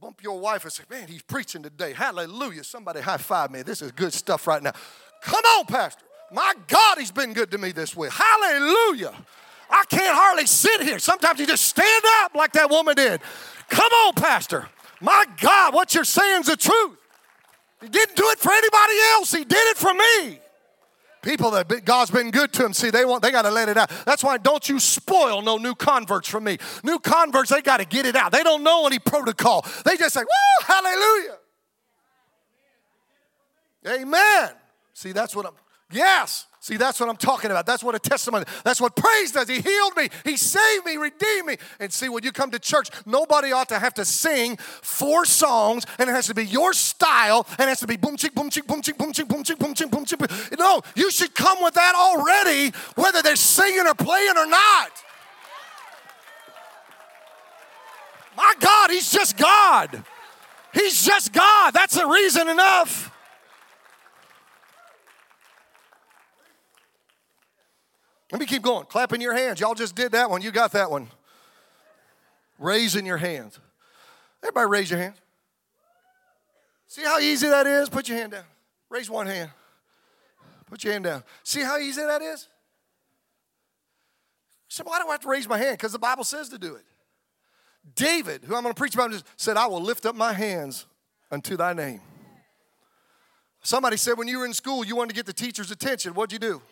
[0.00, 1.92] Bump your wife and say, Man, he's preaching today.
[1.92, 2.64] Hallelujah.
[2.64, 3.62] Somebody high five me.
[3.62, 4.72] This is good stuff right now.
[5.22, 6.04] Come on, Pastor.
[6.30, 8.12] My God, he's been good to me this week.
[8.12, 9.14] Hallelujah.
[9.70, 10.98] I can't hardly sit here.
[10.98, 13.20] Sometimes you just stand up like that woman did.
[13.68, 14.68] Come on, Pastor.
[15.00, 16.98] My God, what you're saying is the truth.
[17.80, 20.40] He didn't do it for anybody else, He did it for me.
[21.20, 23.76] People that God's been good to them, see, they want they got to let it
[23.76, 23.90] out.
[24.06, 26.58] That's why don't you spoil no new converts from me.
[26.84, 28.30] New converts, they got to get it out.
[28.30, 29.66] They don't know any protocol.
[29.84, 31.38] They just say, "Woo, hallelujah."
[33.88, 34.50] Amen.
[34.94, 35.54] See, that's what I'm.
[35.90, 36.46] Yes.
[36.68, 37.64] See, that's what I'm talking about.
[37.64, 39.48] That's what a testimony, that's what praise does.
[39.48, 41.56] He healed me, He saved me, redeemed me.
[41.80, 45.86] And see, when you come to church, nobody ought to have to sing four songs,
[45.98, 48.50] and it has to be your style, and it has to be boom chick, boom
[48.50, 50.20] chick, boom chick, boom chick, boom chick, boom chick, boom chick.
[50.58, 54.90] No, you should come with that already, whether they're singing or playing or not.
[58.36, 60.04] My God, He's just God.
[60.74, 61.70] He's just God.
[61.72, 63.10] That's a reason enough.
[68.30, 68.86] Let me keep going.
[68.86, 69.60] Clapping your hands.
[69.60, 70.42] Y'all just did that one.
[70.42, 71.08] You got that one.
[72.58, 73.58] Raising your hands.
[74.42, 75.16] Everybody raise your hands.
[76.86, 77.88] See how easy that is?
[77.88, 78.44] Put your hand down.
[78.90, 79.50] Raise one hand.
[80.66, 81.22] Put your hand down.
[81.42, 82.48] See how easy that is?
[84.68, 85.78] So why do I have to raise my hand?
[85.78, 86.84] Because the Bible says to do it.
[87.94, 90.86] David, who I'm going to preach about, said, I will lift up my hands
[91.30, 92.00] unto thy name.
[93.62, 96.14] Somebody said when you were in school, you wanted to get the teacher's attention.
[96.14, 96.62] What'd you do?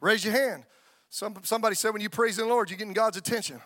[0.00, 0.64] Raise your hand.
[1.08, 3.60] Some, somebody said when you praise the Lord, you're getting God's attention.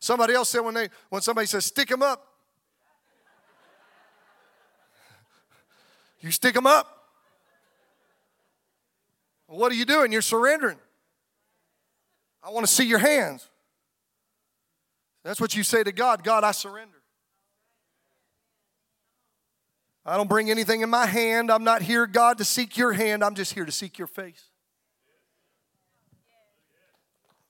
[0.00, 2.26] Somebody else said when they when somebody says stick them up,
[6.20, 6.92] you stick them up.
[9.46, 10.12] What are you doing?
[10.12, 10.78] You're surrendering.
[12.42, 13.48] I want to see your hands.
[15.24, 16.96] That's what you say to God God, I surrender.
[20.04, 21.50] I don't bring anything in my hand.
[21.50, 23.24] I'm not here, God, to seek your hand.
[23.24, 24.44] I'm just here to seek your face.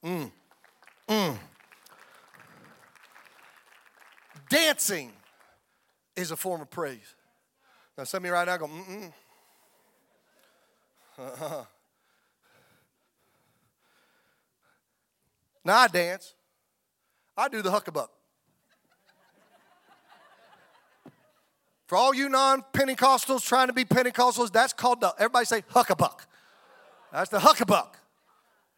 [0.04, 0.30] Mm.
[1.08, 1.38] Mm.
[4.48, 5.12] Dancing
[6.14, 7.14] is a form of praise.
[7.98, 9.12] Now, some of you right now go, mm-mm.
[11.18, 11.64] Uh-huh.
[15.64, 16.34] Now I dance.
[17.36, 18.08] I do the huckabuck.
[21.86, 26.20] For all you non Pentecostals trying to be Pentecostals, that's called the, everybody say huckabuck.
[27.12, 27.94] That's the huckabuck.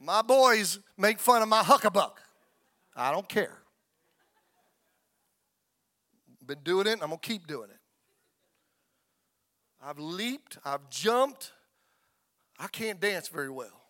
[0.01, 2.13] My boys make fun of my huckabuck.
[2.95, 3.59] I don't care.
[6.47, 7.77] Been doing it, I'm gonna keep doing it.
[9.83, 11.53] I've leaped, I've jumped.
[12.59, 13.83] I can't dance very well.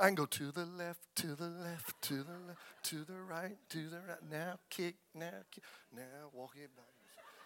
[0.00, 3.56] I can go to the left, to the left, to the left, to the right,
[3.70, 4.18] to the right.
[4.30, 5.64] Now kick, now kick,
[5.94, 6.86] now walk it back.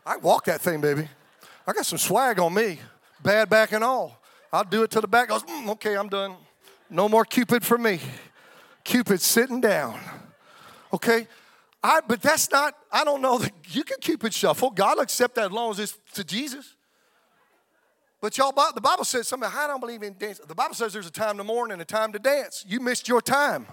[0.05, 1.09] I walk that thing, baby.
[1.67, 2.79] I got some swag on me,
[3.23, 4.21] bad back and all.
[4.53, 5.29] I'll do it to the back.
[5.29, 6.37] Goes, mm, okay, I'm done.
[6.93, 8.01] No more Cupid for me.
[8.85, 9.99] Cupid sitting down.
[10.93, 11.27] Okay?
[11.83, 14.71] I, but that's not, I don't know that you can Cupid shuffle.
[14.71, 16.77] God will accept that as long as it's to Jesus.
[18.21, 20.39] But y'all, the Bible says something, I don't believe in dance.
[20.47, 22.65] The Bible says there's a time to mourn and a time to dance.
[22.69, 23.67] You missed your time.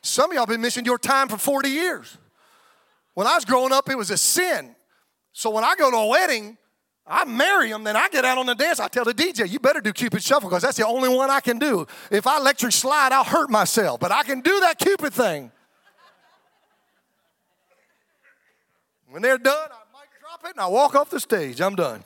[0.00, 2.16] Some of y'all been missing your time for 40 years.
[3.12, 4.74] When I was growing up, it was a sin.
[5.32, 6.56] So when I go to a wedding,
[7.08, 8.80] I marry them, then I get out on the dance.
[8.80, 11.40] I tell the DJ, you better do Cupid Shuffle because that's the only one I
[11.40, 11.86] can do.
[12.10, 15.50] If I electric slide, I'll hurt myself, but I can do that Cupid thing.
[19.08, 21.62] When they're done, I might drop it and I walk off the stage.
[21.62, 22.04] I'm done.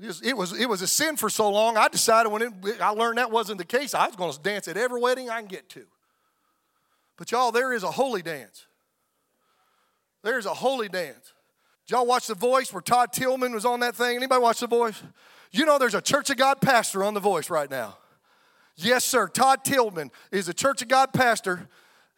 [0.00, 3.18] It was, it was a sin for so long, I decided when it, I learned
[3.18, 5.68] that wasn't the case, I was going to dance at every wedding I can get
[5.70, 5.84] to.
[7.16, 8.66] But y'all, there is a holy dance.
[10.24, 11.32] There's a holy dance.
[11.86, 14.16] Did y'all watch The Voice where Todd Tilghman was on that thing?
[14.16, 15.02] Anybody watch The Voice?
[15.50, 17.96] You know there's a Church of God pastor on The Voice right now.
[18.76, 19.28] Yes, sir.
[19.28, 21.68] Todd Tilghman is a Church of God pastor.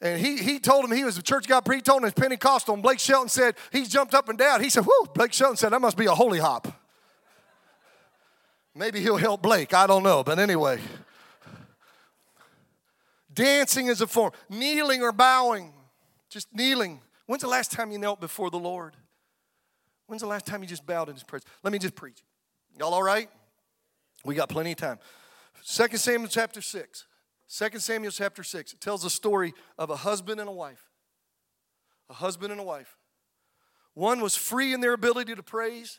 [0.00, 2.74] And he, he told him he was a church of God, he told him Pentecostal.
[2.74, 4.62] And Blake Shelton said, he jumped up and down.
[4.62, 6.68] He said, Whoa, Blake Shelton said, that must be a holy hop.
[8.74, 10.22] Maybe he'll help Blake, I don't know.
[10.22, 10.78] But anyway,
[13.32, 15.72] dancing is a form, kneeling or bowing,
[16.28, 17.00] just kneeling.
[17.26, 18.94] When's the last time you knelt before the Lord?
[20.14, 21.50] When's the last time you just bowed in his presence?
[21.64, 22.22] Let me just preach.
[22.78, 23.28] Y'all all right?
[24.24, 25.00] We got plenty of time.
[25.66, 27.06] 2 Samuel chapter 6.
[27.48, 28.74] 2 Samuel chapter 6.
[28.74, 30.88] It tells the story of a husband and a wife.
[32.08, 32.96] A husband and a wife.
[33.94, 35.98] One was free in their ability to praise,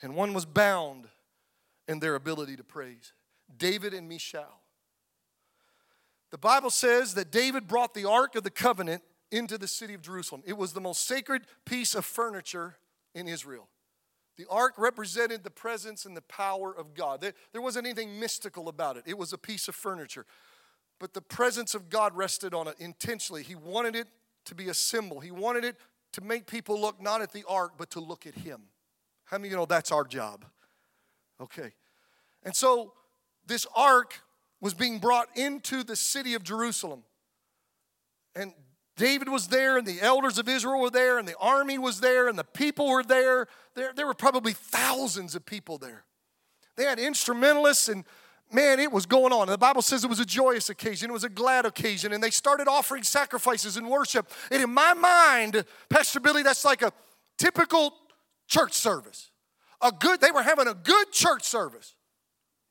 [0.00, 1.08] and one was bound
[1.86, 3.12] in their ability to praise.
[3.54, 4.62] David and Michal.
[6.30, 10.00] The Bible says that David brought the Ark of the Covenant into the city of
[10.00, 10.42] Jerusalem.
[10.46, 12.78] It was the most sacred piece of furniture
[13.14, 13.68] in Israel.
[14.36, 17.20] The ark represented the presence and the power of God.
[17.20, 20.26] There, wasn't anything mystical about it, it was a piece of furniture.
[21.00, 23.42] But the presence of God rested on it intentionally.
[23.42, 24.08] He wanted it
[24.46, 25.76] to be a symbol, He wanted it
[26.12, 28.62] to make people look not at the ark, but to look at Him.
[29.24, 30.44] How many you know that's our job?
[31.40, 31.72] Okay.
[32.44, 32.92] And so
[33.46, 34.20] this ark
[34.60, 37.02] was being brought into the city of Jerusalem.
[38.36, 38.52] And
[38.96, 42.28] David was there, and the elders of Israel were there, and the army was there,
[42.28, 43.48] and the people were there.
[43.74, 46.04] There, there were probably thousands of people there.
[46.76, 48.04] They had instrumentalists, and
[48.52, 49.48] man, it was going on.
[49.48, 52.30] The Bible says it was a joyous occasion, it was a glad occasion, and they
[52.30, 54.30] started offering sacrifices and worship.
[54.50, 56.92] And in my mind, Pastor Billy, that's like a
[57.36, 57.94] typical
[58.46, 59.30] church service.
[59.80, 61.94] A good, they were having a good church service,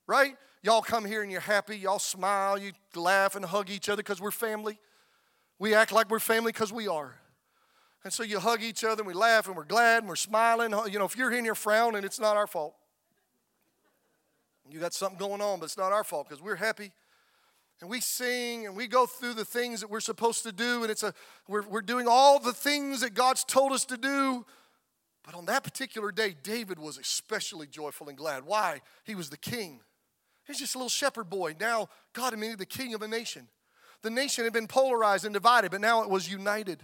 [0.07, 0.35] right?
[0.61, 4.21] Y'all come here and you're happy, y'all smile, you laugh and hug each other because
[4.21, 4.79] we're family.
[5.59, 7.15] We act like we're family because we are.
[8.03, 10.71] And so you hug each other and we laugh and we're glad and we're smiling.
[10.91, 12.75] You know, if you're in here frowning, it's not our fault.
[14.69, 16.91] You got something going on, but it's not our fault because we're happy.
[17.81, 20.91] And we sing and we go through the things that we're supposed to do, and
[20.91, 21.13] it's a
[21.47, 24.45] we're, we're doing all the things that God's told us to do.
[25.23, 28.45] But on that particular day, David was especially joyful and glad.
[28.45, 28.81] Why?
[29.03, 29.81] He was the king.
[30.45, 31.55] He's just a little shepherd boy.
[31.59, 33.47] Now God made him the king of a nation.
[34.03, 36.83] The nation had been polarized and divided, but now it was united.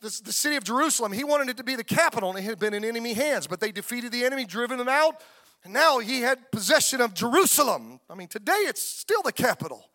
[0.00, 2.60] The, the city of Jerusalem, he wanted it to be the capital, and it had
[2.60, 5.20] been in enemy hands, but they defeated the enemy, driven them out,
[5.64, 7.98] and now he had possession of Jerusalem.
[8.08, 9.90] I mean, today it's still the capital.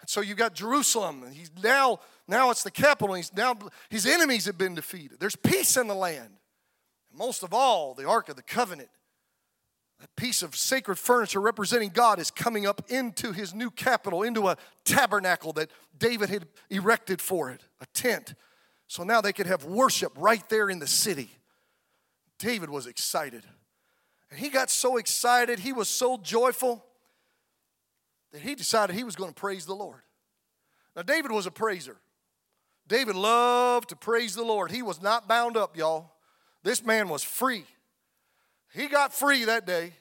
[0.00, 3.58] And so you've got Jerusalem, and he's now, now it's the capital, and he's now
[3.90, 5.18] his enemies have been defeated.
[5.18, 6.38] There's peace in the land.
[7.10, 8.90] And most of all, the Ark of the Covenant
[10.00, 14.48] that piece of sacred furniture representing God is coming up into his new capital, into
[14.48, 18.34] a tabernacle that David had erected for it, a tent.
[18.86, 21.30] So now they could have worship right there in the city.
[22.38, 23.42] David was excited.
[24.30, 26.84] And he got so excited, he was so joyful
[28.32, 30.00] that he decided he was going to praise the Lord.
[30.94, 31.96] Now, David was a praiser.
[32.86, 34.70] David loved to praise the Lord.
[34.70, 36.12] He was not bound up, y'all.
[36.62, 37.64] This man was free.
[38.74, 39.92] He got free that day.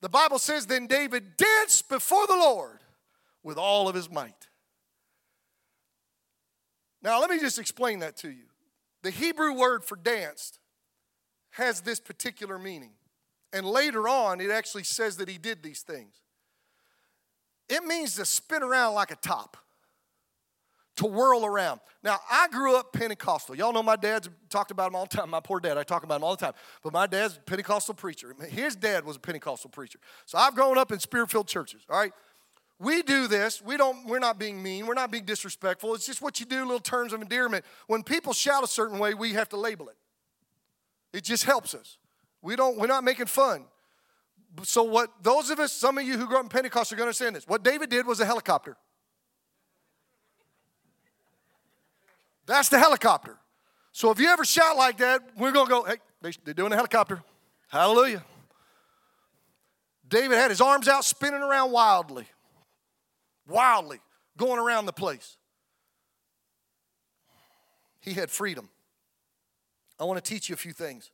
[0.00, 2.78] The Bible says, Then David danced before the Lord
[3.42, 4.48] with all of his might.
[7.02, 8.44] Now, let me just explain that to you.
[9.02, 10.58] The Hebrew word for danced
[11.50, 12.92] has this particular meaning.
[13.52, 16.14] And later on, it actually says that he did these things.
[17.68, 19.56] It means to spin around like a top,
[20.96, 21.80] to whirl around.
[22.02, 23.54] Now, I grew up Pentecostal.
[23.54, 25.30] Y'all know my dad's talked about him all the time.
[25.30, 26.54] My poor dad, I talk about him all the time.
[26.82, 28.34] But my dad's a Pentecostal preacher.
[28.48, 29.98] His dad was a Pentecostal preacher.
[30.24, 32.12] So I've grown up in spirit filled churches, all right?
[32.78, 33.62] We do this.
[33.62, 34.86] We don't, we're not being mean.
[34.86, 35.94] We're not being disrespectful.
[35.94, 37.64] It's just what you do, little terms of endearment.
[37.86, 39.96] When people shout a certain way, we have to label it.
[41.12, 41.98] It just helps us.
[42.42, 43.64] We don't, we're not making fun.
[44.62, 47.04] So, what those of us, some of you who grew up in Pentecost are going
[47.04, 47.46] to understand this.
[47.46, 48.76] What David did was a helicopter.
[52.46, 53.36] That's the helicopter.
[53.92, 55.96] So, if you ever shout like that, we're going to go, hey,
[56.44, 57.22] they're doing a helicopter.
[57.68, 58.22] Hallelujah.
[60.08, 62.26] David had his arms out, spinning around wildly,
[63.48, 64.00] wildly,
[64.36, 65.36] going around the place.
[68.00, 68.68] He had freedom.
[69.98, 71.10] I want to teach you a few things.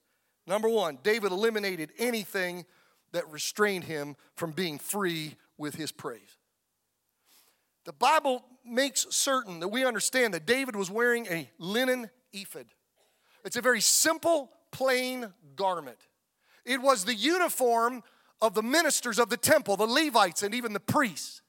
[0.46, 2.66] Number one, David eliminated anything
[3.12, 6.36] that restrained him from being free with his praise.
[7.84, 12.66] The Bible makes certain that we understand that David was wearing a linen ephod.
[13.44, 15.98] It's a very simple, plain garment.
[16.64, 18.02] It was the uniform
[18.40, 21.42] of the ministers of the temple, the Levites, and even the priests.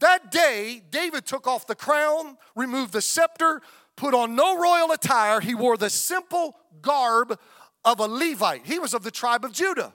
[0.00, 3.62] That day, David took off the crown, removed the scepter,
[3.96, 5.40] put on no royal attire.
[5.40, 7.38] He wore the simple garb
[7.84, 8.66] of a Levite.
[8.66, 9.94] He was of the tribe of Judah.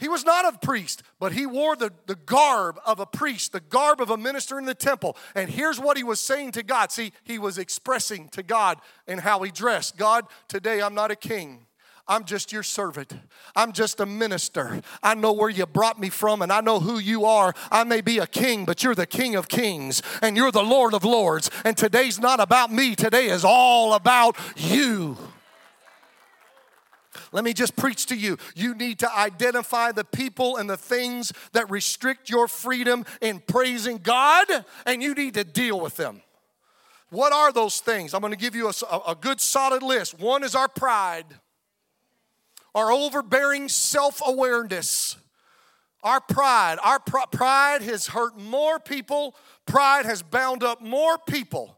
[0.00, 3.60] He was not a priest, but he wore the, the garb of a priest, the
[3.60, 5.16] garb of a minister in the temple.
[5.34, 6.90] And here's what he was saying to God.
[6.90, 11.16] See, he was expressing to God in how he dressed God, today I'm not a
[11.16, 11.66] king.
[12.08, 13.14] I'm just your servant.
[13.54, 14.80] I'm just a minister.
[15.00, 17.54] I know where you brought me from and I know who you are.
[17.70, 20.92] I may be a king, but you're the king of kings and you're the Lord
[20.92, 21.50] of lords.
[21.64, 25.16] And today's not about me, today is all about you.
[27.32, 28.38] Let me just preach to you.
[28.54, 33.98] You need to identify the people and the things that restrict your freedom in praising
[33.98, 34.46] God,
[34.84, 36.22] and you need to deal with them.
[37.10, 38.14] What are those things?
[38.14, 40.18] I'm going to give you a, a good solid list.
[40.18, 41.26] One is our pride,
[42.74, 45.16] our overbearing self awareness.
[46.02, 51.76] Our pride, our pr- pride has hurt more people, pride has bound up more people.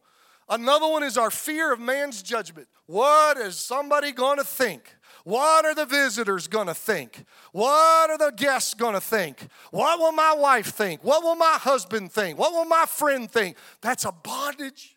[0.49, 2.69] Another one is our fear of man's judgment.
[2.87, 4.95] What is somebody going to think?
[5.25, 7.25] What are the visitors going to think?
[7.53, 9.47] What are the guests going to think?
[9.71, 11.05] What will my wife think?
[11.05, 12.39] What will my husband think?
[12.39, 13.57] What will my friend think?
[13.81, 14.97] That's a bondage.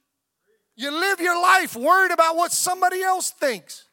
[0.76, 3.86] You live your life worried about what somebody else thinks.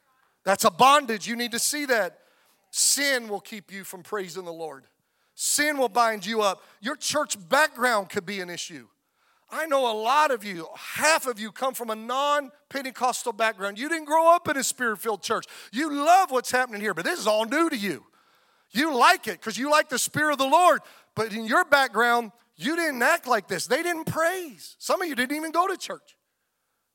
[0.43, 1.27] That's a bondage.
[1.27, 2.19] You need to see that.
[2.71, 4.85] Sin will keep you from praising the Lord.
[5.35, 6.63] Sin will bind you up.
[6.81, 8.87] Your church background could be an issue.
[9.53, 13.77] I know a lot of you, half of you come from a non Pentecostal background.
[13.77, 15.45] You didn't grow up in a spirit filled church.
[15.71, 18.03] You love what's happening here, but this is all new to you.
[18.71, 20.81] You like it because you like the Spirit of the Lord,
[21.15, 23.67] but in your background, you didn't act like this.
[23.67, 24.75] They didn't praise.
[24.79, 26.17] Some of you didn't even go to church.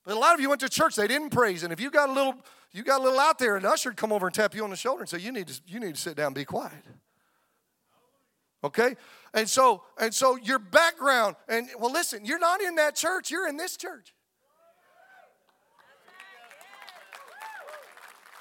[0.04, 1.62] But a lot of you went to church, they didn't praise.
[1.62, 2.34] And if you got a little,
[2.72, 4.70] you got a little out there, an usher would come over and tap you on
[4.70, 6.72] the shoulder and say, You need to, you need to sit down be quiet.
[8.64, 8.96] Okay?
[9.34, 13.48] And so, and so your background, and well, listen, you're not in that church, you're
[13.48, 14.14] in this church.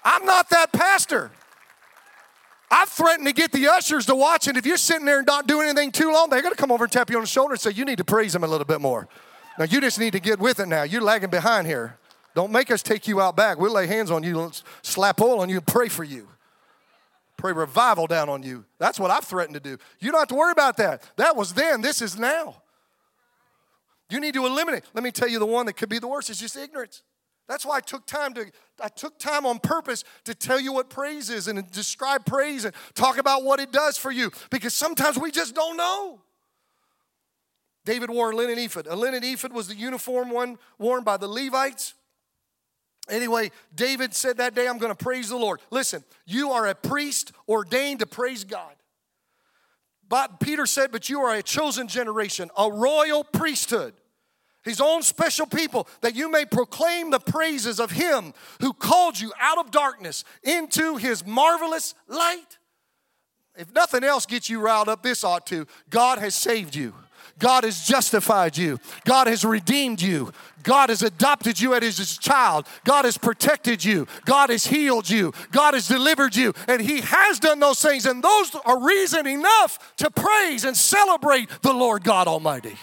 [0.03, 1.31] I'm not that pastor.
[2.69, 5.47] I've threatened to get the ushers to watch, and if you're sitting there and not
[5.47, 7.61] doing anything too long, they're gonna come over and tap you on the shoulder and
[7.61, 9.07] say, You need to praise him a little bit more.
[9.57, 10.83] Now, you just need to get with it now.
[10.83, 11.97] You're lagging behind here.
[12.35, 13.57] Don't make us take you out back.
[13.57, 14.51] We'll lay hands on you,
[14.83, 16.27] slap oil on you, and pray for you.
[17.37, 18.65] Pray revival down on you.
[18.79, 19.77] That's what I've threatened to do.
[19.99, 21.03] You don't have to worry about that.
[21.17, 22.61] That was then, this is now.
[24.09, 24.83] You need to eliminate.
[24.93, 27.03] Let me tell you the one that could be the worst is just ignorance.
[27.47, 28.45] That's why I took time to
[28.81, 32.75] I took time on purpose to tell you what praise is and describe praise and
[32.93, 36.21] talk about what it does for you because sometimes we just don't know.
[37.85, 38.85] David wore a linen ephod.
[38.87, 41.93] A linen ephod was the uniform one worn by the Levites.
[43.09, 45.61] Anyway, David said that day, I'm going to praise the Lord.
[45.71, 48.73] Listen, you are a priest ordained to praise God.
[50.09, 53.93] But Peter said, But you are a chosen generation, a royal priesthood,
[54.63, 59.31] his own special people, that you may proclaim the praises of him who called you
[59.39, 62.57] out of darkness into his marvelous light.
[63.57, 65.65] If nothing else gets you riled up, this ought to.
[65.89, 66.93] God has saved you.
[67.39, 68.79] God has justified you.
[69.05, 70.31] God has redeemed you.
[70.67, 72.67] God has adopted you as his child.
[72.83, 74.05] God has protected you.
[74.25, 75.33] God has healed you.
[75.53, 76.53] God has delivered you.
[76.67, 78.05] And he has done those things.
[78.05, 82.75] And those are reason enough to praise and celebrate the Lord God Almighty.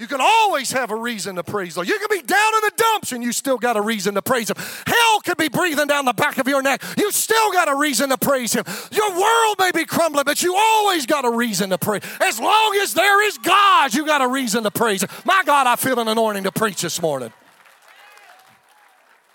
[0.00, 1.86] You can always have a reason to praise Lord.
[1.86, 4.48] You can be down in the dumps and you still got a reason to praise
[4.48, 4.56] Him.
[4.86, 6.82] Hell could be breathing down the back of your neck.
[6.96, 8.64] You still got a reason to praise Him.
[8.92, 12.00] Your world may be crumbling, but you always got a reason to praise.
[12.18, 15.10] As long as there is God, you got a reason to praise Him.
[15.26, 17.30] My God, I feel an anointing to preach this morning.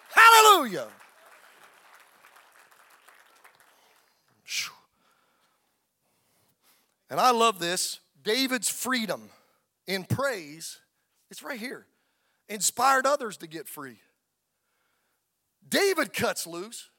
[0.09, 0.88] Hallelujah.
[7.11, 9.30] And I love this David's freedom
[9.88, 10.79] in praise,
[11.29, 11.86] it's right here.
[12.49, 13.99] Inspired others to get free.
[15.67, 16.89] David cuts loose.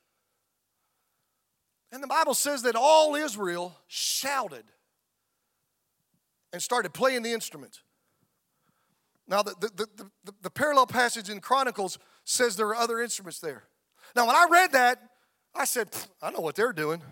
[1.93, 4.65] And the Bible says that all Israel shouted
[6.53, 7.83] and started playing the instruments.
[9.29, 9.89] Now, the, the,
[10.25, 13.65] the, the, parallel passage in Chronicles says there are other instruments there.
[14.15, 15.01] Now, when I read that,
[15.55, 15.89] I said,
[16.23, 17.03] I know what they're doing.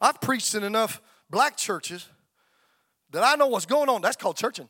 [0.00, 1.00] I've preached in enough
[1.30, 2.06] black churches
[3.10, 4.02] that I know what's going on.
[4.02, 4.68] That's called churching.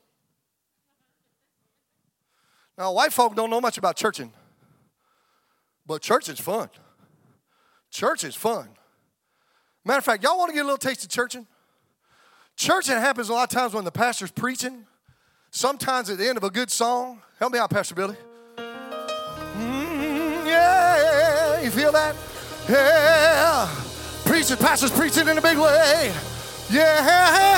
[2.79, 4.33] Now, white folk don't know much about churching,
[5.85, 6.71] but church is fun.
[7.91, 8.69] Church is fun.
[9.85, 11.49] Matter of fact, y'all want to get a little taste of churching?
[12.57, 14.87] Churching happens a lot of times when the pastor's preaching.
[15.51, 17.21] Sometimes at the end of a good song.
[17.41, 18.17] Help me out, Pastor Billy.
[18.57, 22.15] Mm, yeah, you feel that?
[22.69, 23.69] Yeah.
[24.25, 26.13] Preaching, pastor's preaching in a big way.
[26.71, 27.49] Yeah.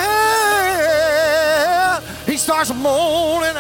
[2.25, 3.57] He starts moaning.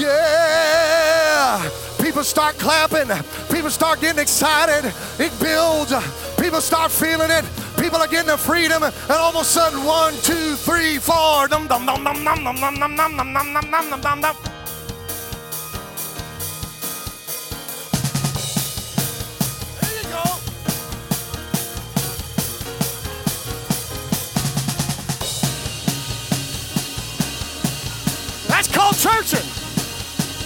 [0.00, 1.68] Yeah!
[2.00, 3.08] People start clapping.
[3.54, 4.94] People start getting excited.
[5.18, 5.92] It builds.
[6.40, 7.44] People start feeling it.
[7.76, 8.82] People are getting the freedom.
[8.82, 11.48] And all of a sudden, one, two, three, four.
[11.48, 14.36] Dum dum dum dum dum dum dum dum dum dum dum dum dum.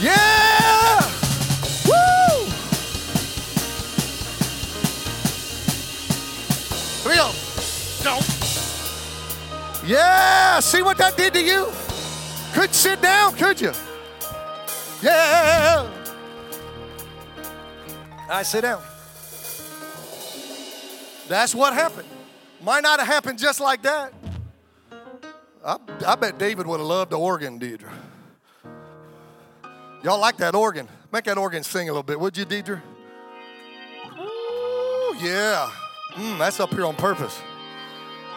[0.04, 1.00] Yeah!
[1.86, 2.44] Woo!
[7.08, 7.32] Real.
[8.04, 8.20] No.
[9.86, 11.68] Yeah, see what that did to you?
[12.52, 13.72] Couldn't sit down, could you?
[15.02, 15.88] Yeah.
[18.28, 18.82] I sit down.
[21.28, 22.08] That's what happened.
[22.62, 24.12] Might not have happened just like that.
[25.64, 27.90] I, I bet David would have loved the organ, Deidre.
[30.04, 30.86] Y'all like that organ?
[31.10, 32.82] Make that organ sing a little bit, would you, Deidre?
[34.20, 35.70] Ooh, yeah.
[36.12, 37.40] Mm, that's up here on purpose.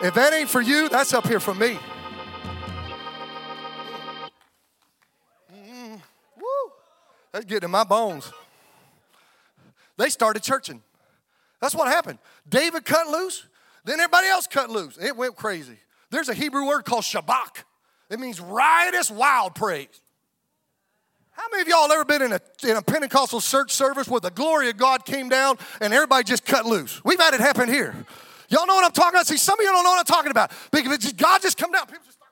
[0.02, 1.78] If that ain't for you, that's up here for me.
[5.54, 6.02] Mm,
[6.38, 6.72] woo.
[7.34, 8.32] That's getting in my bones.
[9.98, 10.82] They started churching.
[11.60, 12.20] That's what happened.
[12.48, 13.46] David cut loose,
[13.84, 14.98] then everybody else cut loose.
[15.02, 15.80] It went crazy.
[16.12, 17.64] There's a Hebrew word called shabach.
[18.10, 20.02] It means riotous, wild praise.
[21.38, 24.32] How many of y'all ever been in a, in a Pentecostal church service where the
[24.32, 27.00] glory of God came down and everybody just cut loose?
[27.06, 27.94] We've had it happen here.
[28.50, 29.28] Y'all know what I'm talking about?
[29.28, 30.52] See, some of y'all don't know what I'm talking about.
[30.72, 32.32] Because God just come down, people just start,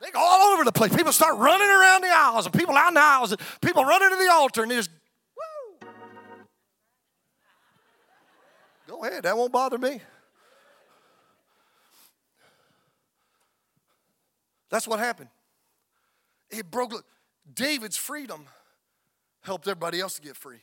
[0.00, 0.94] they go all over the place.
[0.94, 4.10] People start running around the aisles and people out in the aisles and people running
[4.10, 4.90] to the altar and they just,
[5.82, 5.88] woo.
[8.86, 10.00] Go ahead, that won't bother me.
[14.70, 15.30] That's what happened.
[16.50, 17.04] It broke.
[17.54, 18.46] David's freedom
[19.42, 20.60] helped everybody else to get free.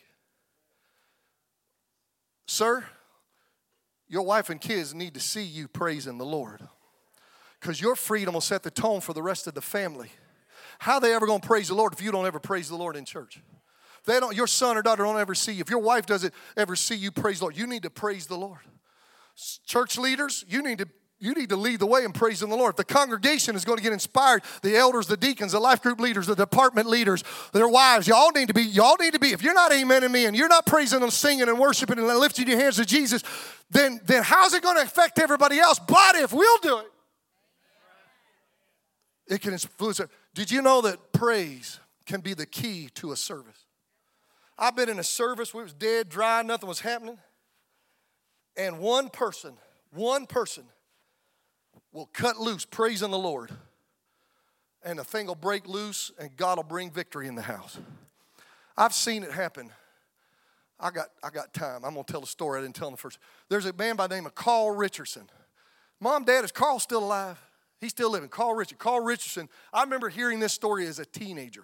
[2.45, 2.85] Sir,
[4.07, 6.61] your wife and kids need to see you praising the Lord
[7.59, 10.11] because your freedom will set the tone for the rest of the family.
[10.79, 12.75] How are they ever going to praise the Lord if you don't ever praise the
[12.75, 13.41] Lord in church?
[14.05, 15.61] They don't, your son or daughter don't ever see you.
[15.61, 18.35] If your wife doesn't ever see you praise the Lord, you need to praise the
[18.35, 18.59] Lord.
[19.65, 20.87] Church leaders, you need to
[21.23, 22.73] you need to lead the way in praising the Lord.
[22.73, 26.01] If the congregation is going to get inspired, the elders, the deacons, the life group
[26.01, 29.41] leaders, the department leaders, their wives, y'all need to be, y'all need to be, if
[29.41, 32.59] you're not amening me and you're not praising and singing and worshiping and lifting your
[32.59, 33.23] hands to Jesus,
[33.71, 35.79] then, then how's it going to affect everybody else?
[35.79, 36.91] But if we'll do it,
[39.27, 40.09] it can influence it.
[40.33, 43.63] Did you know that praise can be the key to a service?
[44.59, 47.17] I've been in a service where it was dead, dry, nothing was happening.
[48.57, 49.53] And one person,
[49.93, 50.65] one person
[51.93, 53.51] will cut loose praising the Lord.
[54.83, 57.77] And the thing will break loose and God will bring victory in the house.
[58.75, 59.69] I've seen it happen.
[60.79, 61.85] I got, I got time.
[61.85, 62.59] I'm going to tell a story.
[62.59, 63.19] I didn't tell in the first.
[63.47, 65.29] There's a man by the name of Carl Richardson.
[66.01, 67.39] Mom, Dad, is Carl still alive?
[67.79, 68.27] He's still living.
[68.27, 68.77] Carl Richardson.
[68.79, 71.63] Carl Richardson, I remember hearing this story as a teenager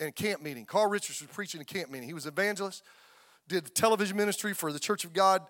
[0.00, 0.64] in a camp meeting.
[0.64, 2.08] Carl Richardson was preaching in a camp meeting.
[2.08, 2.82] He was evangelist,
[3.46, 5.42] did television ministry for the Church of God.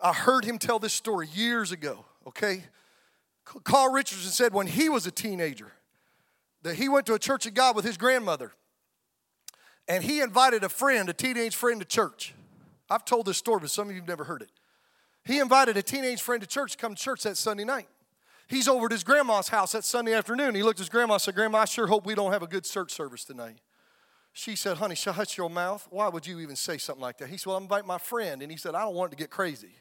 [0.00, 2.64] I heard him tell this story years ago, okay?
[3.44, 5.72] Carl Richardson said when he was a teenager
[6.62, 8.52] that he went to a Church of God with his grandmother
[9.86, 12.34] and he invited a friend, a teenage friend, to church.
[12.88, 14.50] I've told this story, but some of you have never heard it.
[15.24, 17.88] He invited a teenage friend to church to come to church that Sunday night.
[18.46, 20.54] He's over at his grandma's house that Sunday afternoon.
[20.54, 22.46] He looked at his grandma and said, Grandma, I sure hope we don't have a
[22.46, 23.58] good church service tonight.
[24.32, 25.86] She said, Honey, shut your mouth.
[25.90, 27.28] Why would you even say something like that?
[27.28, 28.42] He said, Well, I'm inviting my friend.
[28.42, 29.72] And he said, I don't want it to get crazy.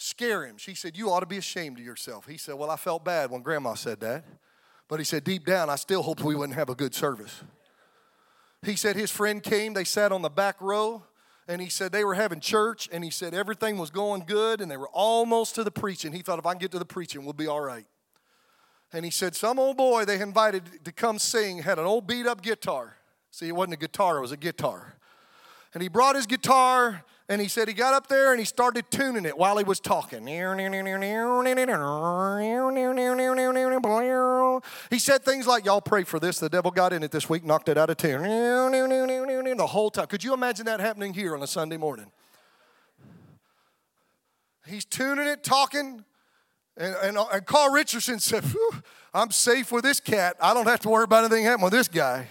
[0.00, 0.56] Scare him.
[0.58, 2.26] She said, You ought to be ashamed of yourself.
[2.26, 4.24] He said, Well, I felt bad when grandma said that.
[4.86, 7.42] But he said, Deep down, I still hoped we wouldn't have a good service.
[8.62, 11.02] He said his friend came, they sat on the back row
[11.48, 14.70] and he said they were having church and he said everything was going good and
[14.70, 16.12] they were almost to the preaching.
[16.12, 17.86] He thought if I can get to the preaching, we'll be all right.
[18.92, 22.26] And he said some old boy they invited to come sing had an old beat
[22.26, 22.96] up guitar.
[23.32, 24.94] See, it wasn't a guitar, it was a guitar.
[25.74, 28.90] And he brought his guitar and he said he got up there and he started
[28.90, 30.26] tuning it while he was talking.
[30.26, 30.38] He
[34.98, 36.38] said things like, Y'all pray for this.
[36.38, 38.22] The devil got in it this week, knocked it out of tune.
[38.22, 40.06] The whole time.
[40.06, 42.10] Could you imagine that happening here on a Sunday morning?
[44.66, 46.04] He's tuning it, talking.
[46.78, 48.44] And, and, and Carl Richardson said,
[49.12, 50.36] I'm safe with this cat.
[50.40, 52.28] I don't have to worry about anything happening with this guy.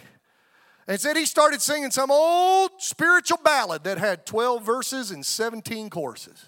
[0.87, 5.89] And said he started singing some old spiritual ballad that had 12 verses and 17
[5.89, 6.45] choruses.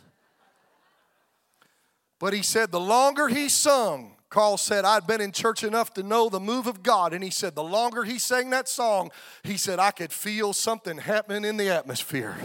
[2.19, 6.03] But he said the longer he sung, Carl said, I'd been in church enough to
[6.03, 7.13] know the move of God.
[7.13, 9.09] And he said, the longer he sang that song,
[9.43, 12.37] he said, I could feel something happening in the atmosphere.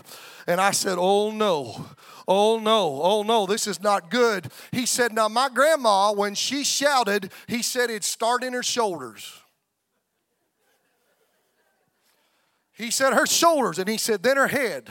[0.47, 1.87] And I said, Oh no,
[2.27, 4.51] oh no, oh no, this is not good.
[4.73, 9.44] He said, Now, my grandma, when she shouted, he said it started in her shoulders.
[12.75, 14.89] He said her shoulders, and he said then her head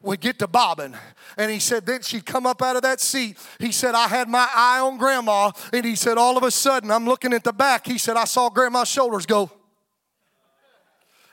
[0.00, 0.94] would get to bobbing.
[1.36, 3.36] And he said, then she'd come up out of that seat.
[3.58, 5.50] He said, I had my eye on grandma.
[5.72, 7.86] And he said, all of a sudden, I'm looking at the back.
[7.86, 9.50] He said, I saw grandma's shoulders go.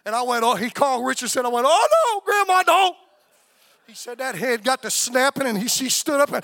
[0.05, 1.45] And I went, oh, he called Richardson.
[1.45, 2.95] I went, oh no, grandma, don't.
[3.87, 6.43] He said that head got to snapping and he, she stood up and,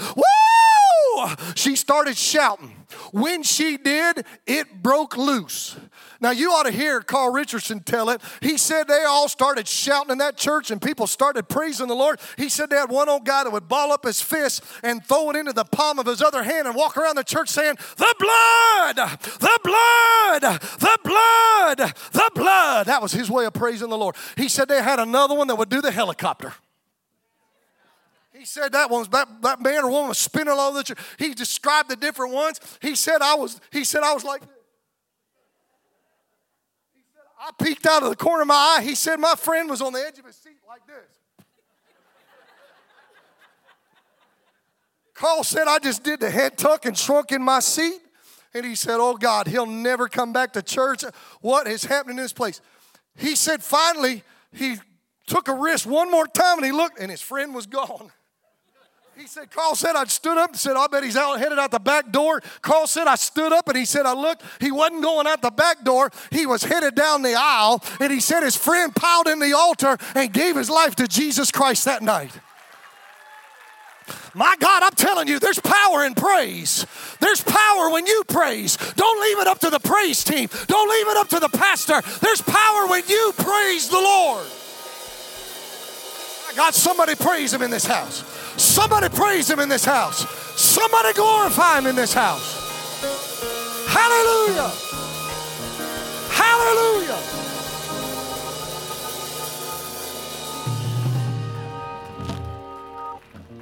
[1.56, 2.76] She started shouting.
[3.12, 5.78] When she did, it broke loose.
[6.20, 8.22] Now, you ought to hear Carl Richardson tell it.
[8.42, 12.20] He said they all started shouting in that church and people started praising the Lord.
[12.38, 15.32] He said they had one old guy that would ball up his fist and throw
[15.32, 18.16] it into the palm of his other hand and walk around the church saying, The
[18.20, 22.86] blood, the blood, the blood, the blood.
[22.86, 24.16] That was his way of praising the Lord.
[24.38, 26.54] He said they had another one that would do the helicopter.
[28.42, 30.98] He said that one was, that, that man or woman was spinning all the church.
[31.20, 32.60] He described the different ones.
[32.82, 34.42] He said I was, he said I was like.
[36.92, 38.82] He said I peeked out of the corner of my eye.
[38.82, 41.46] He said my friend was on the edge of his seat like this.
[45.14, 48.02] Carl said I just did the head tuck and shrunk in my seat.
[48.56, 51.04] And he said, Oh God, he'll never come back to church.
[51.42, 52.60] What is happening in this place?
[53.16, 54.78] He said, finally, he
[55.28, 58.12] took a risk one more time and he looked, and his friend was gone.
[59.22, 61.70] He said, Carl said, I stood up and said, I bet he's out headed out
[61.70, 62.42] the back door.
[62.64, 64.42] Carl said, I stood up and he said, I looked.
[64.60, 66.10] He wasn't going out the back door.
[66.32, 67.84] He was headed down the aisle.
[68.00, 71.52] And he said his friend piled in the altar and gave his life to Jesus
[71.52, 72.32] Christ that night.
[74.34, 76.88] My God, I'm telling you, there's power in praise.
[77.20, 78.76] There's power when you praise.
[78.96, 80.50] Don't leave it up to the praise team.
[80.66, 82.02] Don't leave it up to the pastor.
[82.22, 84.48] There's power when you praise the Lord.
[86.48, 88.31] My God, somebody praise him in this house.
[88.58, 90.28] Somebody praise him in this house.
[90.60, 92.60] Somebody glorify him in this house.
[93.88, 94.72] Hallelujah.
[96.30, 97.18] Hallelujah.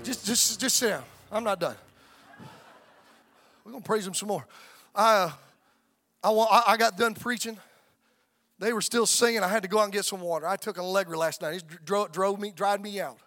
[0.04, 1.04] Just, just, just sit down.
[1.32, 1.76] I'm not done.
[3.64, 4.46] We're gonna praise him some more.
[4.96, 5.32] I, uh,
[6.24, 7.58] I, want, I got done preaching.
[8.58, 9.42] They were still singing.
[9.42, 10.48] I had to go out and get some water.
[10.48, 11.58] I took an Allegra last night.
[11.58, 13.18] It drove, drove me, dried me out.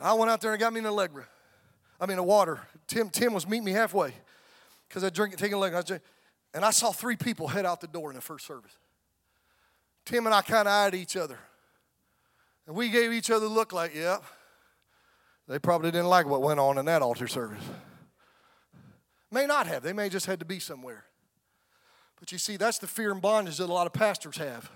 [0.00, 1.26] I went out there and got me an Allegra.
[2.00, 2.60] I mean, a water.
[2.86, 4.12] Tim, Tim was meeting me halfway
[4.88, 5.82] because I drink, taking Allegra.
[5.90, 6.00] I
[6.54, 8.76] and I saw three people head out the door in the first service.
[10.04, 11.38] Tim and I kind of eyed each other.
[12.66, 14.18] And we gave each other a look like, yeah,
[15.48, 17.62] they probably didn't like what went on in that altar service.
[19.30, 19.82] May not have.
[19.82, 21.04] They may just had to be somewhere.
[22.18, 24.70] But you see, that's the fear and bondage that a lot of pastors have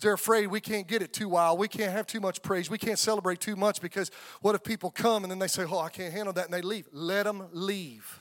[0.00, 1.58] they're afraid we can't get it too wild.
[1.58, 2.70] We can't have too much praise.
[2.70, 5.78] We can't celebrate too much because what if people come and then they say, Oh,
[5.78, 6.88] I can't handle that, and they leave?
[6.92, 8.18] Let them leave.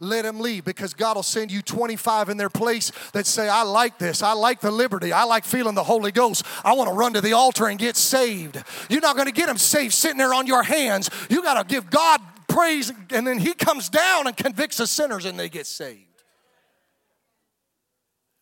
[0.00, 3.62] let them leave because God will send you 25 in their place that say, I
[3.62, 4.22] like this.
[4.22, 5.12] I like the liberty.
[5.12, 6.44] I like feeling the Holy Ghost.
[6.64, 8.62] I want to run to the altar and get saved.
[8.90, 11.08] You're not going to get them saved sitting there on your hands.
[11.30, 15.24] You got to give God praise, and then He comes down and convicts the sinners
[15.24, 16.00] and they get saved.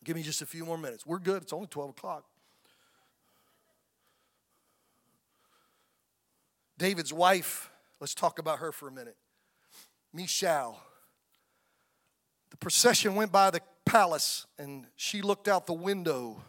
[0.03, 1.05] Give me just a few more minutes.
[1.05, 1.41] We're good.
[1.43, 2.25] It's only 12 o'clock.
[6.77, 9.17] David's wife, let's talk about her for a minute.
[10.13, 10.79] Michal.
[12.51, 16.41] The procession went by the palace, and she looked out the window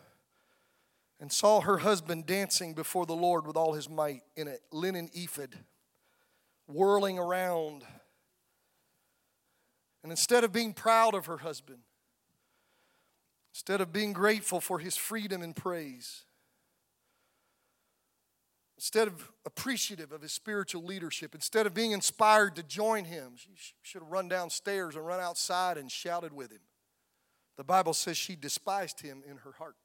[1.19, 5.11] and saw her husband dancing before the Lord with all his might in a linen
[5.15, 5.57] ephod,
[6.67, 7.85] whirling around.
[10.03, 11.79] And instead of being proud of her husband,
[13.53, 16.26] instead of being grateful for his freedom and praise,
[18.77, 23.73] instead of appreciative of his spiritual leadership, instead of being inspired to join him, she
[23.83, 26.61] should have run downstairs and run outside and shouted with him.
[27.57, 29.77] The Bible says she despised him in her heart.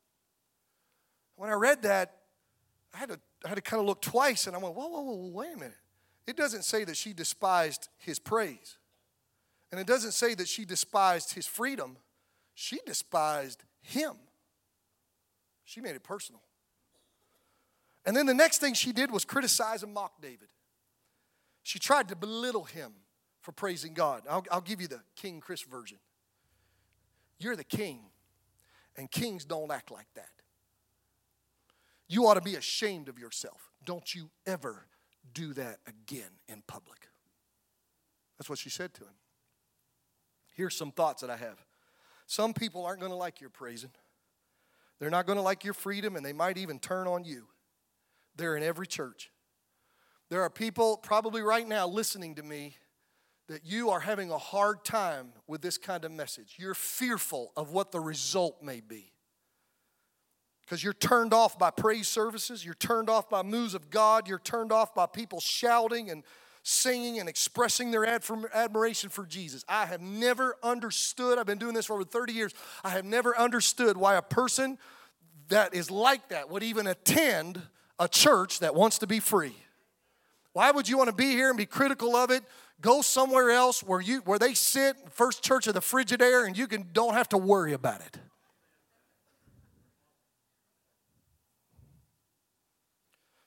[1.37, 2.17] When I read that,
[2.93, 5.01] I had to, I had to kind of look twice and I went, whoa, whoa,
[5.01, 5.77] whoa, wait a minute.
[6.27, 8.77] It doesn't say that she despised his praise.
[9.71, 11.95] And it doesn't say that she despised his freedom.
[12.53, 14.15] She despised him.
[15.63, 16.41] She made it personal.
[18.05, 20.47] And then the next thing she did was criticize and mock David.
[21.63, 22.93] She tried to belittle him
[23.41, 24.23] for praising God.
[24.29, 25.97] I'll, I'll give you the King Chris version.
[27.39, 28.01] You're the king,
[28.97, 30.29] and kings don't act like that.
[32.07, 33.71] You ought to be ashamed of yourself.
[33.85, 34.85] Don't you ever
[35.33, 37.07] do that again in public.
[38.37, 39.13] That's what she said to him.
[40.55, 41.63] Here's some thoughts that I have.
[42.27, 43.91] Some people aren't going to like your praising.
[44.99, 47.47] They're not going to like your freedom, and they might even turn on you.
[48.35, 49.31] They're in every church.
[50.29, 52.77] There are people probably right now listening to me
[53.47, 56.55] that you are having a hard time with this kind of message.
[56.57, 59.11] You're fearful of what the result may be.
[60.61, 64.39] Because you're turned off by praise services, you're turned off by moves of God, you're
[64.39, 66.23] turned off by people shouting and
[66.63, 69.65] singing and expressing their admiration for Jesus.
[69.67, 72.53] I have never understood, I've been doing this for over 30 years,
[72.85, 74.77] I have never understood why a person
[75.49, 77.61] that is like that would even attend
[78.01, 79.55] a church that wants to be free.
[80.53, 82.43] Why would you want to be here and be critical of it?
[82.81, 86.57] Go somewhere else where you where they sit, first church of the frigid air, and
[86.57, 88.17] you can don't have to worry about it.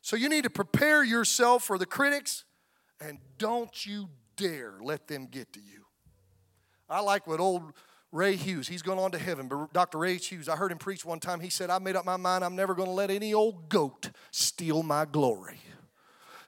[0.03, 2.45] So you need to prepare yourself for the critics,
[3.01, 5.85] and don't you dare let them get to you.
[6.89, 7.73] I like what old
[8.15, 9.99] Ray Hughes, he's gone on to heaven, but Dr.
[9.99, 11.41] Ray Hughes, I heard him preach one time.
[11.41, 14.11] He said, I made up my mind I'm never going to let any old goat
[14.31, 15.59] steal my glory.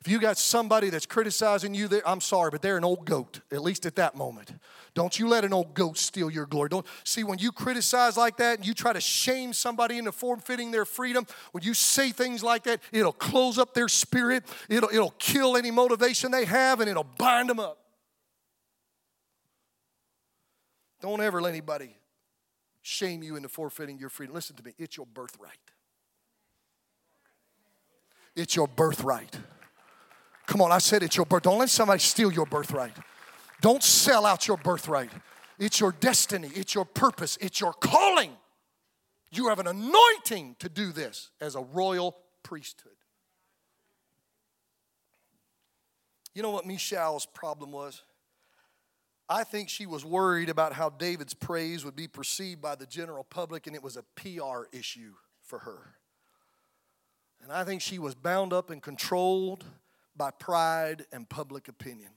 [0.01, 3.63] If you got somebody that's criticizing you, I'm sorry, but they're an old goat, at
[3.63, 4.53] least at that moment.
[4.95, 6.69] Don't you let an old goat steal your glory.
[6.69, 10.71] Don't see when you criticize like that and you try to shame somebody into forfeiting
[10.71, 15.15] their freedom, when you say things like that, it'll close up their spirit, it'll, it'll
[15.19, 17.86] kill any motivation they have, and it'll bind them up.
[21.07, 21.97] Don't ever let anybody
[22.83, 24.35] shame you into forfeiting your freedom.
[24.35, 25.53] Listen to me, it's your birthright.
[28.35, 29.39] It's your birthright.
[30.47, 31.45] Come on, I said it's your birth.
[31.45, 32.97] Don't let somebody steal your birthright.
[33.61, 35.11] Don't sell out your birthright.
[35.61, 38.33] It's your destiny, it's your purpose, it's your calling.
[39.31, 42.97] You have an anointing to do this as a royal priesthood.
[46.35, 48.03] You know what Michal's problem was?
[49.29, 53.25] I think she was worried about how David's praise would be perceived by the general
[53.25, 55.97] public, and it was a PR issue for her.
[57.43, 59.65] And I think she was bound up and controlled
[60.17, 62.11] by pride and public opinion.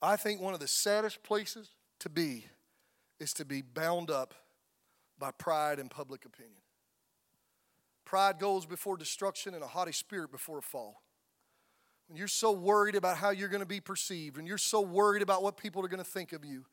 [0.00, 2.46] I think one of the saddest places to be
[3.20, 4.34] is to be bound up
[5.18, 6.60] by pride and public opinion.
[8.04, 11.02] Pride goes before destruction, and a haughty spirit before a fall
[12.08, 15.22] when you're so worried about how you're going to be perceived, when you're so worried
[15.22, 16.64] about what people are going to think of you,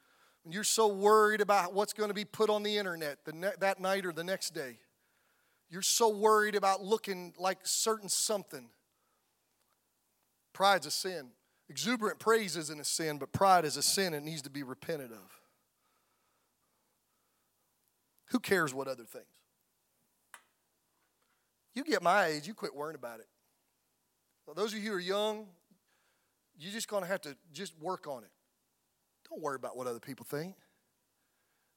[0.43, 3.53] when you're so worried about what's going to be put on the internet the ne-
[3.59, 4.77] that night or the next day,
[5.69, 8.69] you're so worried about looking like certain something.
[10.53, 11.29] Pride's a sin.
[11.69, 15.11] Exuberant praise isn't a sin, but pride is a sin and needs to be repented
[15.11, 15.39] of.
[18.27, 19.25] Who cares what other things?
[21.73, 23.27] You get my age, you quit worrying about it.
[24.55, 25.47] Those of you who are young,
[26.57, 28.29] you're just going to have to just work on it.
[29.29, 30.55] Don't worry about what other people think.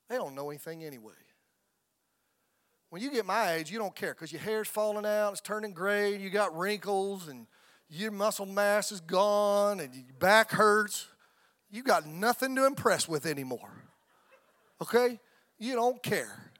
[0.09, 1.15] They don't know anything anyway.
[2.91, 5.73] When you get my age, you don't care because your hair's falling out, it's turning
[5.73, 7.47] gray, you got wrinkles, and
[7.89, 11.09] your muscle mass is gone, and your back hurts.
[11.71, 13.83] you got nothing to impress with anymore.
[14.81, 15.19] Okay?
[15.59, 16.53] You don't care.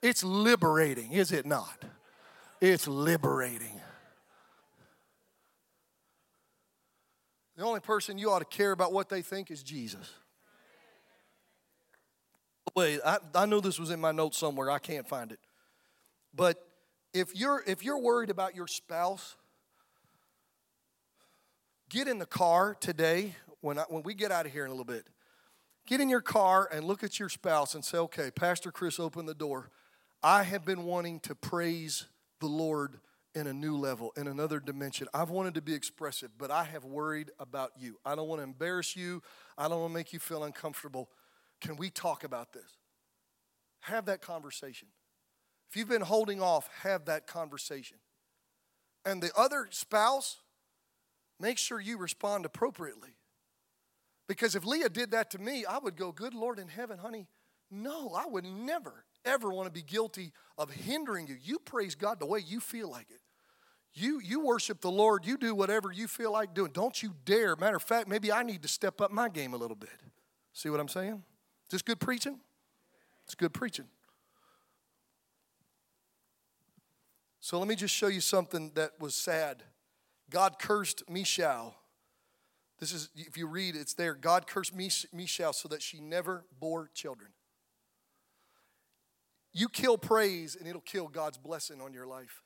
[0.00, 1.84] It's liberating, is it not?
[2.60, 3.80] It's liberating.
[7.56, 10.12] The only person you ought to care about what they think is Jesus.
[12.74, 14.70] Wait, I, I know this was in my notes somewhere.
[14.70, 15.38] I can't find it.
[16.34, 16.56] But
[17.12, 19.36] if you're if you're worried about your spouse,
[21.88, 24.74] get in the car today when I, when we get out of here in a
[24.74, 25.06] little bit.
[25.86, 29.26] Get in your car and look at your spouse and say, "Okay, Pastor Chris, open
[29.26, 29.70] the door.
[30.22, 32.06] I have been wanting to praise
[32.40, 32.98] the Lord
[33.34, 35.08] in a new level, in another dimension.
[35.12, 37.98] I've wanted to be expressive, but I have worried about you.
[38.04, 39.22] I don't want to embarrass you.
[39.58, 41.10] I don't want to make you feel uncomfortable.
[41.60, 42.78] Can we talk about this?
[43.80, 44.88] Have that conversation.
[45.68, 47.98] If you've been holding off, have that conversation.
[49.04, 50.38] And the other spouse,
[51.40, 53.16] make sure you respond appropriately.
[54.28, 57.26] Because if Leah did that to me, I would go, Good Lord in heaven, honey,
[57.70, 61.36] no, I would never, ever want to be guilty of hindering you.
[61.42, 63.20] You praise God the way you feel like it.
[63.94, 66.72] You, you worship the Lord, you do whatever you feel like doing.
[66.72, 67.54] Don't you dare.
[67.54, 69.90] Matter of fact, maybe I need to step up my game a little bit.
[70.52, 71.22] See what I'm saying?
[71.66, 72.40] Is this good preaching?
[73.24, 73.86] It's good preaching.
[77.40, 79.62] So let me just show you something that was sad.
[80.30, 81.74] God cursed Michal.
[82.80, 84.14] This is, if you read, it's there.
[84.14, 87.30] God cursed Michal so that she never bore children.
[89.52, 92.43] You kill praise and it'll kill God's blessing on your life.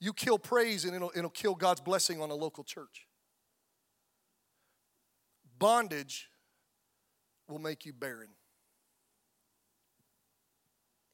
[0.00, 3.06] You kill praise and it'll, it'll kill God's blessing on a local church.
[5.58, 6.28] Bondage
[7.48, 8.28] will make you barren.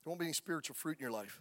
[0.05, 1.41] There won't be any spiritual fruit in your life.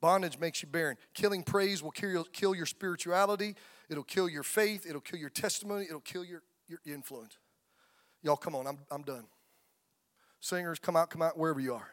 [0.00, 0.96] Bondage makes you barren.
[1.14, 3.54] Killing praise will kill, your spirituality.
[3.88, 4.86] It'll kill your faith.
[4.88, 5.84] It'll kill your testimony.
[5.84, 7.38] It'll kill your, your influence.
[8.22, 8.66] Y'all, come on.
[8.66, 9.26] I'm, I'm done.
[10.40, 11.88] Singers, come out, come out, wherever you are.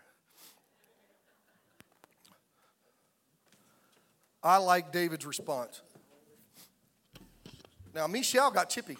[4.47, 5.81] I like David's response.
[7.93, 8.97] Now, Michelle got chippy.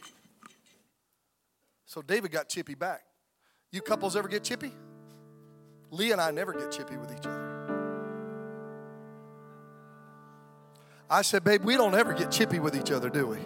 [1.85, 3.03] So David got chippy back.
[3.71, 4.71] You couples ever get chippy?
[5.91, 7.47] Lee and I never get chippy with each other.
[11.09, 13.37] I said, babe, we don't ever get chippy with each other, do we?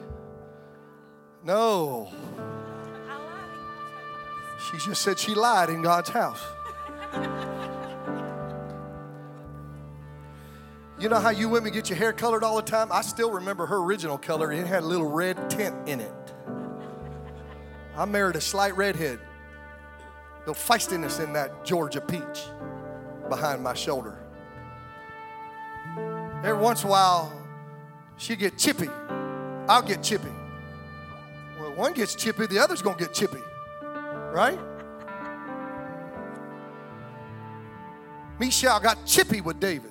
[1.43, 2.11] No.
[4.71, 6.41] She just said she lied in God's house.
[11.01, 12.91] You know how you women get your hair colored all the time?
[12.91, 14.51] I still remember her original color.
[14.51, 16.13] It had a little red tint in it.
[17.97, 19.19] I married a slight redhead.
[20.45, 22.45] The feistiness in that Georgia peach
[23.29, 24.15] behind my shoulder.
[26.43, 27.33] Every once in a while,
[28.17, 28.89] she'd get chippy.
[29.67, 30.29] I'll get chippy.
[31.59, 33.41] Well, one gets chippy, the other's gonna get chippy.
[33.81, 34.59] Right?
[38.39, 39.90] Michelle got chippy with David.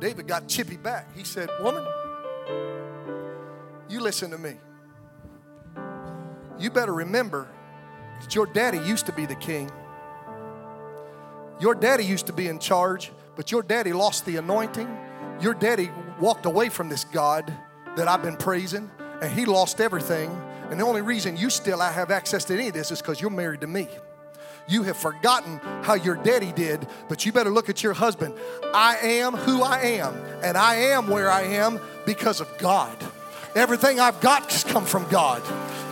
[0.00, 1.14] David got chippy back.
[1.16, 1.86] He said, Woman,
[3.88, 4.54] you listen to me.
[6.58, 7.48] You better remember
[8.20, 9.70] that your daddy used to be the king.
[11.60, 14.88] Your daddy used to be in charge, but your daddy lost the anointing.
[15.40, 15.90] Your daddy
[16.20, 17.52] walked away from this God
[17.96, 18.90] that I've been praising,
[19.22, 20.30] and he lost everything.
[20.70, 23.20] And the only reason you still I have access to any of this is because
[23.20, 23.88] you're married to me.
[24.68, 28.34] You have forgotten how your daddy did, but you better look at your husband.
[28.74, 32.96] I am who I am, and I am where I am because of God.
[33.54, 35.42] Everything I've got has come from God.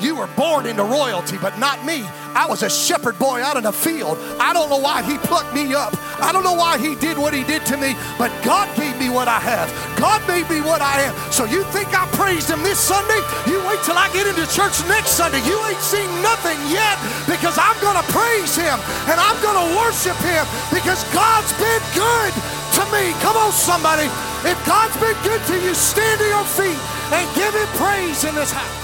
[0.00, 2.04] You were born into royalty, but not me.
[2.34, 4.18] I was a shepherd boy out in the field.
[4.42, 5.94] I don't know why he plucked me up.
[6.18, 9.08] I don't know why he did what he did to me, but God gave me
[9.08, 9.70] what I have.
[9.98, 11.14] God made me what I am.
[11.30, 13.22] So you think I praised him this Sunday?
[13.46, 15.38] You wait till I get into church next Sunday.
[15.46, 16.98] You ain't seen nothing yet
[17.30, 20.42] because I'm going to praise him and I'm going to worship him
[20.74, 22.32] because God's been good
[22.78, 23.14] to me.
[23.22, 24.10] Come on, somebody.
[24.42, 26.80] If God's been good to you, stand to your feet
[27.14, 28.83] and give him praise in this house.